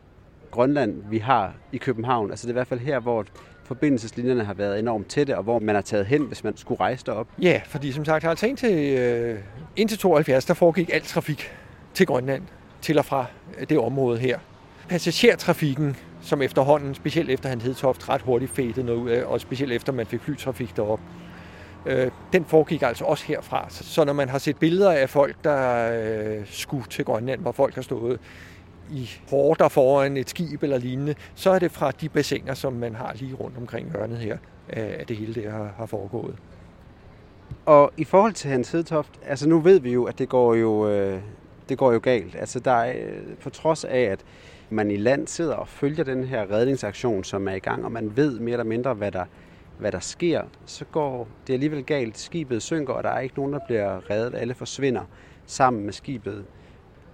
Grønland, 0.52 1.04
vi 1.10 1.18
har 1.18 1.54
i 1.72 1.78
København. 1.78 2.30
Altså 2.32 2.48
det 2.48 2.50
er 2.50 2.54
i 2.54 2.60
hvert 2.60 2.68
fald 2.68 2.80
her, 2.80 3.00
hvor 3.00 3.26
forbindelseslinjerne 3.64 4.44
har 4.44 4.54
været 4.54 4.80
enormt 4.80 5.08
tætte, 5.08 5.38
og 5.38 5.44
hvor 5.44 5.60
man 5.60 5.76
har 5.76 5.82
taget 5.82 6.06
hen, 6.06 6.22
hvis 6.22 6.44
man 6.44 6.58
skulle 6.58 6.80
rejse 6.80 7.06
derop. 7.06 7.28
Ja, 7.42 7.62
fordi 7.66 7.92
som 7.92 8.06
sagt, 8.06 8.26
altså 8.26 8.48
indtil, 8.48 8.98
øh, 8.98 9.40
indtil 9.76 9.98
72, 9.98 10.46
der 10.46 10.54
foregik 10.54 10.90
al 10.94 11.02
trafik 11.02 11.52
til 11.94 12.06
Grønland, 12.06 12.44
til 12.82 12.98
og 13.00 13.06
fra 13.06 13.26
øh, 13.60 13.70
det 13.70 13.78
område 13.78 14.20
her. 14.20 14.40
Passagertrafikken, 14.90 15.96
som 16.22 16.42
efterhånden, 16.42 16.96
specielt 16.96 17.30
efter 17.30 17.50
han 17.50 17.62
Hedtoft, 17.62 18.10
ret 18.10 18.22
hurtigt 18.22 18.52
fædede 18.52 18.84
noget 18.84 19.00
ud 19.00 19.10
af, 19.10 19.24
og 19.24 19.42
specielt 19.42 19.72
efter 19.74 19.94
man 19.94 20.06
fik 20.06 20.22
flytrafik 20.22 20.76
derop, 20.76 21.00
øh, 21.86 22.12
den 22.34 22.46
foregik 22.46 22.82
altså 22.82 23.06
også 23.06 23.26
herfra. 23.26 23.66
Så 23.70 24.04
når 24.06 24.14
man 24.14 24.30
har 24.30 24.38
set 24.38 24.58
billeder 24.58 24.92
af 24.92 25.10
folk, 25.10 25.36
der 25.44 25.92
øh, 25.94 26.42
skulle 26.46 26.86
til 26.90 27.06
Grønland, 27.06 27.42
hvor 27.42 27.52
folk 27.52 27.76
har 27.76 27.82
stået 27.82 28.20
i 28.92 29.10
hårder 29.30 29.68
foran 29.68 30.18
et 30.18 30.30
skib 30.30 30.64
eller 30.64 30.78
lignende, 30.78 31.16
så 31.36 31.52
er 31.52 31.60
det 31.60 31.72
fra 31.72 31.92
de 31.92 32.10
bassiner, 32.10 32.54
som 32.54 32.74
man 32.74 32.96
har 32.96 33.14
lige 33.16 33.36
rundt 33.36 33.58
omkring 33.58 33.92
hjørnet 33.92 34.18
her, 34.18 34.38
øh, 34.74 34.94
at 35.00 35.10
det 35.10 35.18
hele 35.18 35.34
det 35.34 35.52
har, 35.52 35.74
har 35.78 35.86
foregået. 35.86 36.36
Og 37.66 37.92
i 37.98 38.04
forhold 38.04 38.34
til 38.34 38.50
Hans 38.50 38.72
Hedtoft, 38.72 39.12
altså 39.26 39.50
nu 39.50 39.60
ved 39.60 39.80
vi 39.80 39.94
jo, 39.94 40.04
at 40.04 40.20
det 40.20 40.30
går 40.30 40.56
jo, 40.56 40.90
øh, 40.90 41.20
det 41.70 41.78
går 41.78 41.94
jo 41.94 42.00
galt. 42.04 42.36
Altså 42.36 42.60
der 42.60 42.72
er, 42.72 42.94
øh, 42.98 43.38
på 43.42 43.50
trods 43.50 43.86
af, 43.86 44.00
at 44.00 44.20
man 44.70 44.92
i 44.92 44.98
land 44.98 45.28
sidder 45.28 45.56
og 45.56 45.68
følger 45.68 46.04
den 46.04 46.24
her 46.24 46.52
redningsaktion, 46.52 47.24
som 47.24 47.48
er 47.48 47.54
i 47.54 47.60
gang, 47.60 47.86
og 47.86 47.92
man 47.92 48.18
ved 48.18 48.40
mere 48.40 48.54
eller 48.54 48.64
mindre, 48.64 48.94
hvad 48.94 49.12
der, 49.12 49.26
hvad 49.80 49.92
der 49.92 50.00
sker, 50.00 50.42
så 50.66 50.86
går 50.86 51.28
det 51.48 51.54
alligevel 51.54 51.84
galt. 51.84 52.18
Skibet 52.18 52.62
synker, 52.62 52.94
og 52.94 53.04
der 53.04 53.10
er 53.10 53.20
ikke 53.20 53.36
nogen, 53.36 53.54
der 53.54 53.60
bliver 53.68 54.10
reddet. 54.10 54.36
Alle 54.36 54.54
forsvinder 54.54 55.02
sammen 55.46 55.84
med 55.84 55.94
skibet. 55.94 56.46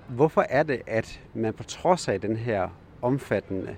Hvorfor 0.07 0.45
er 0.49 0.63
det, 0.63 0.81
at 0.87 1.21
man 1.33 1.53
på 1.53 1.63
trods 1.63 2.07
af 2.07 2.21
den 2.21 2.37
her 2.37 2.69
omfattende 3.01 3.75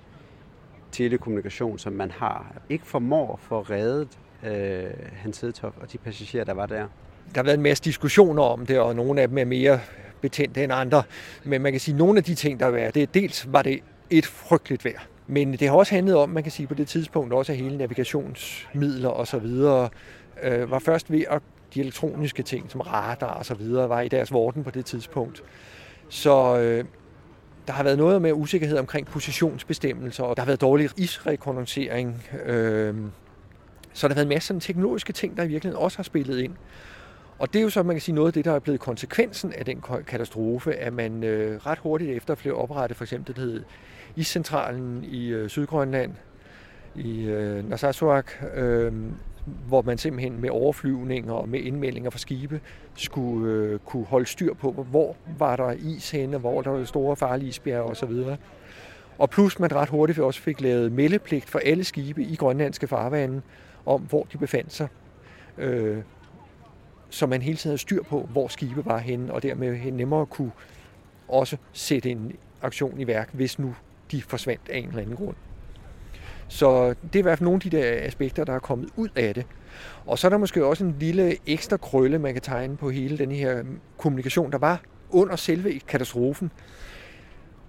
telekommunikation, 0.91 1.79
som 1.79 1.93
man 1.93 2.11
har, 2.11 2.55
ikke 2.69 2.85
formår 2.87 3.33
at 3.33 3.39
få 3.39 3.61
reddet 3.61 4.19
øh, 4.45 4.83
Hans 5.13 5.41
Hedtoft 5.41 5.77
og 5.81 5.91
de 5.91 5.97
passagerer, 5.97 6.43
der 6.43 6.53
var 6.53 6.65
der? 6.65 6.87
Der 7.35 7.41
har 7.41 7.43
været 7.43 7.57
en 7.57 7.63
masse 7.63 7.83
diskussioner 7.83 8.43
om 8.43 8.65
det, 8.65 8.79
og 8.79 8.95
nogle 8.95 9.21
af 9.21 9.27
dem 9.27 9.37
er 9.37 9.45
mere 9.45 9.79
betændte 10.21 10.63
end 10.63 10.73
andre. 10.73 11.03
Men 11.43 11.61
man 11.61 11.71
kan 11.71 11.81
sige, 11.81 11.93
at 11.93 11.99
nogle 11.99 12.17
af 12.17 12.23
de 12.23 12.35
ting, 12.35 12.59
der 12.59 12.67
var, 12.67 12.91
det 12.91 13.13
dels 13.13 13.53
var 13.53 13.61
det 13.61 13.79
et 14.09 14.25
frygteligt 14.25 14.85
vejr. 14.85 14.99
Men 15.27 15.53
det 15.53 15.67
har 15.67 15.75
også 15.75 15.95
handlet 15.95 16.15
om, 16.15 16.29
man 16.29 16.43
kan 16.43 16.51
sige 16.51 16.67
på 16.67 16.73
det 16.73 16.87
tidspunkt, 16.87 17.33
også 17.33 17.51
at 17.51 17.57
hele 17.57 17.77
navigationsmidler 17.77 19.09
og 19.09 19.27
så 19.27 19.39
videre 19.39 19.89
øh, 20.43 20.71
var 20.71 20.79
først 20.79 21.11
ved 21.11 21.23
at 21.29 21.41
de 21.73 21.79
elektroniske 21.79 22.43
ting, 22.43 22.71
som 22.71 22.81
radar 22.81 23.33
og 23.33 23.45
så 23.45 23.53
videre, 23.53 23.89
var 23.89 24.01
i 24.01 24.07
deres 24.07 24.31
vorden 24.31 24.63
på 24.63 24.71
det 24.71 24.85
tidspunkt. 24.85 25.43
Så 26.09 26.59
øh, 26.59 26.85
der 27.67 27.73
har 27.73 27.83
været 27.83 27.97
noget 27.97 28.21
med 28.21 28.33
usikkerhed 28.33 28.77
omkring 28.77 29.07
positionsbestemmelser, 29.07 30.23
og 30.23 30.37
der 30.37 30.41
har 30.41 30.45
været 30.45 30.61
dårlig 30.61 30.89
isrekognoscering. 30.97 32.23
Øh, 32.45 32.95
så 33.93 34.07
der 34.07 34.13
har 34.13 34.15
været 34.15 34.27
masser 34.27 34.55
af 34.55 34.61
teknologiske 34.61 35.13
ting, 35.13 35.37
der 35.37 35.43
i 35.43 35.47
virkeligheden 35.47 35.83
også 35.83 35.97
har 35.97 36.03
spillet 36.03 36.39
ind. 36.39 36.53
Og 37.39 37.53
det 37.53 37.59
er 37.59 37.63
jo 37.63 37.69
så, 37.69 37.83
man 37.83 37.95
kan 37.95 38.01
sige, 38.01 38.15
noget 38.15 38.27
af 38.27 38.33
det, 38.33 38.45
der 38.45 38.51
er 38.51 38.59
blevet 38.59 38.79
konsekvensen 38.79 39.53
af 39.53 39.65
den 39.65 39.83
katastrofe, 40.07 40.73
at 40.73 40.93
man 40.93 41.23
øh, 41.23 41.57
ret 41.65 41.77
hurtigt 41.77 42.11
efter 42.11 42.35
blev 42.35 42.57
oprettet, 42.57 42.97
for 42.97 43.03
eksempel 43.03 43.35
det 43.35 43.43
hed 43.43 43.63
Iscentralen 44.15 45.03
i 45.03 45.27
øh, 45.27 45.49
Sydgrønland, 45.49 46.11
i 46.95 47.23
øh, 47.23 47.69
Narsarsuaq, 47.69 48.25
øh, 48.55 48.93
hvor 49.67 49.81
man 49.81 49.97
simpelthen 49.97 50.41
med 50.41 50.49
overflyvninger 50.49 51.33
og 51.33 51.49
med 51.49 51.59
indmeldinger 51.59 52.09
fra 52.09 52.19
skibe 52.19 52.61
skulle 52.95 53.53
øh, 53.53 53.79
kunne 53.79 54.05
holde 54.05 54.25
styr 54.25 54.53
på, 54.53 54.71
hvor 54.71 55.15
var 55.37 55.55
der 55.55 55.71
is 55.71 56.11
henne, 56.11 56.37
hvor 56.37 56.61
der 56.61 56.69
var 56.69 56.83
store 56.83 57.15
farlige 57.15 57.49
isbjerge 57.49 57.83
osv. 57.83 58.11
Og 59.17 59.29
plus 59.29 59.59
man 59.59 59.75
ret 59.75 59.89
hurtigt 59.89 60.19
også 60.19 60.41
fik 60.41 60.61
lavet 60.61 60.91
meldepligt 60.91 61.49
for 61.49 61.59
alle 61.59 61.83
skibe 61.83 62.23
i 62.23 62.35
grønlandske 62.35 62.87
farvande 62.87 63.41
om, 63.85 64.01
hvor 64.01 64.23
de 64.23 64.37
befandt 64.37 64.73
sig. 64.73 64.87
Øh, 65.57 65.97
så 67.09 67.27
man 67.27 67.41
hele 67.41 67.57
tiden 67.57 67.69
havde 67.69 67.81
styr 67.81 68.03
på, 68.03 68.29
hvor 68.31 68.47
skibe 68.47 68.85
var 68.85 68.97
henne, 68.97 69.33
og 69.33 69.43
dermed 69.43 69.91
nemmere 69.91 70.25
kunne 70.25 70.51
også 71.27 71.57
sætte 71.73 72.09
en 72.11 72.35
aktion 72.61 72.99
i 72.99 73.07
værk, 73.07 73.29
hvis 73.33 73.59
nu 73.59 73.75
de 74.11 74.21
forsvandt 74.21 74.69
af 74.69 74.77
en 74.77 74.87
eller 74.87 75.01
anden 75.01 75.15
grund. 75.15 75.35
Så 76.47 76.89
det 76.89 77.15
er 77.15 77.19
i 77.19 77.21
hvert 77.21 77.37
fald 77.37 77.45
nogle 77.45 77.61
af 77.65 77.71
de 77.71 77.77
der 77.77 78.07
aspekter, 78.07 78.43
der 78.43 78.53
er 78.53 78.59
kommet 78.59 78.89
ud 78.95 79.09
af 79.15 79.33
det. 79.33 79.45
Og 80.05 80.19
så 80.19 80.27
er 80.27 80.29
der 80.29 80.37
måske 80.37 80.65
også 80.65 80.83
en 80.83 80.95
lille 80.99 81.37
ekstra 81.47 81.77
krølle, 81.77 82.19
man 82.19 82.33
kan 82.33 82.41
tegne 82.41 82.77
på 82.77 82.89
hele 82.89 83.17
den 83.17 83.31
her 83.31 83.63
kommunikation, 83.97 84.51
der 84.51 84.57
var 84.57 84.81
under 85.09 85.35
selve 85.35 85.79
katastrofen. 85.79 86.51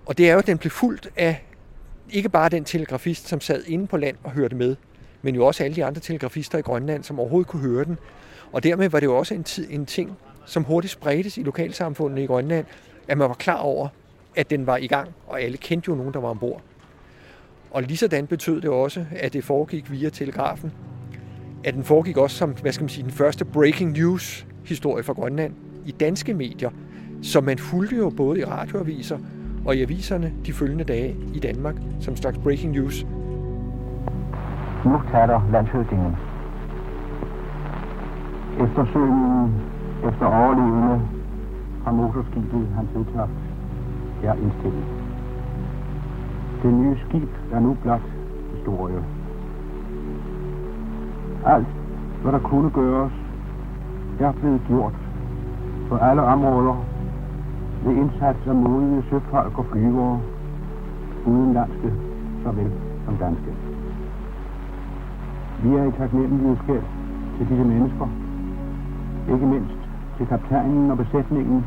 Og 0.07 0.19
det 0.19 0.29
er 0.29 0.33
jo, 0.33 0.39
at 0.39 0.47
den 0.47 0.59
blev 0.59 0.71
fuldt 0.71 1.09
af 1.17 1.45
ikke 2.11 2.29
bare 2.29 2.49
den 2.49 2.65
telegrafist, 2.65 3.29
som 3.29 3.41
sad 3.41 3.65
inde 3.67 3.87
på 3.87 3.97
land 3.97 4.17
og 4.25 4.31
hørte 4.31 4.57
med, 4.57 4.77
men 5.23 5.35
jo 5.35 5.47
også 5.47 5.65
alle 5.65 5.77
de 5.77 5.85
andre 5.85 6.01
telegrafister 6.01 6.59
i 6.59 6.63
Grønland, 6.63 7.05
som 7.05 7.21
overhovedet 7.21 7.49
kunne 7.49 7.63
høre 7.63 7.85
den. 7.85 7.99
Og 8.53 8.63
dermed 8.63 8.89
var 8.89 9.01
det 9.01 9.07
jo 9.07 9.19
også 9.19 9.35
en, 9.35 9.45
tid, 9.45 9.67
en 9.71 9.87
ting, 9.87 10.17
som 10.47 10.65
hurtigt 10.65 10.93
spredtes 10.93 11.39
i 11.39 11.43
lokalsamfundet 11.43 12.23
i 12.23 12.27
Grønland, 12.27 12.67
at 13.09 13.19
man 13.19 13.29
var 13.29 13.35
klar 13.35 13.57
over, 13.57 13.89
at 14.37 14.51
den 14.51 14.67
var 14.67 14.77
i 14.77 14.87
gang, 14.87 15.09
og 15.27 15.41
alle 15.41 15.57
kendte 15.57 15.89
jo 15.89 15.95
nogen, 15.95 16.15
der 16.15 16.21
var 16.21 16.29
ombord. 16.29 16.63
Og 17.71 17.83
lige 17.83 17.97
sådan 17.97 18.27
betød 18.27 18.61
det 18.61 18.71
også, 18.71 19.05
at 19.11 19.33
det 19.33 19.45
foregik 19.45 19.91
via 19.91 20.09
telegrafen. 20.09 20.73
At 21.65 21.75
den 21.75 21.85
foregik 21.85 22.17
også 22.17 22.37
som, 22.37 22.51
hvad 22.63 22.73
skal 22.73 22.85
man 22.85 22.89
sige, 22.89 23.05
den 23.05 23.13
første 23.13 23.45
breaking 23.45 23.93
news 23.93 24.47
historie 24.65 25.03
fra 25.03 25.13
Grønland 25.13 25.55
i 25.87 25.91
danske 25.91 26.35
medier, 26.35 26.71
som 27.23 27.45
man 27.45 27.59
fulgte 27.59 27.97
jo 27.97 28.11
både 28.11 28.41
i 28.41 28.45
radioaviser 28.45 29.19
og 29.65 29.77
i 29.77 29.83
aviserne 29.83 30.33
de 30.47 30.53
følgende 30.53 30.85
dage 30.85 31.17
i 31.35 31.39
Danmark 31.39 31.75
som 32.01 32.17
slags 32.17 32.39
breaking 32.39 32.73
news. 32.73 33.07
Nu 34.85 35.01
taler 35.13 35.49
landshøvdingen. 35.53 36.17
Eftersøgningen 38.61 39.55
efter 40.09 40.27
overlevende 40.27 41.09
fra 41.85 41.93
motorskibet 41.93 42.69
Hans 42.77 42.91
Hedtoft 42.95 43.46
er 44.27 44.35
indstillet. 44.35 44.85
Det 46.63 46.75
nye 46.75 46.97
skib 47.09 47.29
er 47.53 47.61
nu 47.61 47.77
blot 47.83 48.01
historie. 48.55 49.05
Alt, 51.47 51.67
hvad 52.23 52.33
der 52.33 52.39
kunne 52.39 52.71
gøres, 52.71 53.13
er 54.21 54.33
blevet 54.33 54.61
gjort 54.69 54.93
på 55.89 55.97
alle 55.97 56.23
områder 56.23 56.77
ved 57.85 57.97
indsats 57.97 58.39
af 58.47 58.55
modige 58.55 59.05
søfolk 59.11 59.59
og 59.59 59.67
flyvere, 59.73 60.21
udenlandske 61.27 61.93
såvel 62.45 62.71
som 63.05 63.17
danske. 63.17 63.53
Vi 65.63 65.75
er 65.75 65.85
i 65.85 65.93
taknemmelighedsgæld 65.93 66.83
til 67.39 67.49
disse 67.49 67.65
mennesker, 67.65 68.09
ikke 69.33 69.47
mindst 69.47 69.79
til 70.17 70.27
kaptajnen 70.27 70.91
og 70.91 70.97
besætningen 70.97 71.65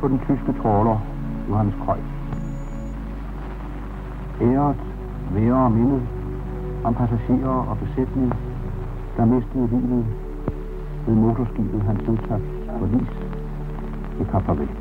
på 0.00 0.08
den 0.08 0.18
tyske 0.18 0.62
tråler 0.62 0.98
Johannes 1.50 1.74
Krøj. 1.84 1.98
Æret 4.40 4.76
være 5.34 5.70
minde 5.70 6.06
om 6.84 6.94
passagerer 6.94 7.58
og 7.70 7.78
besætning 7.78 8.32
der 9.16 9.24
mistede 9.24 9.66
livet 9.66 10.06
ved 11.06 11.14
motorskibet 11.14 11.82
Hans 11.82 12.00
Hedtoft 12.00 12.44
forlis 12.78 13.10
ved 14.18 14.26
Kap 14.26 14.46
Farvel. 14.46 14.79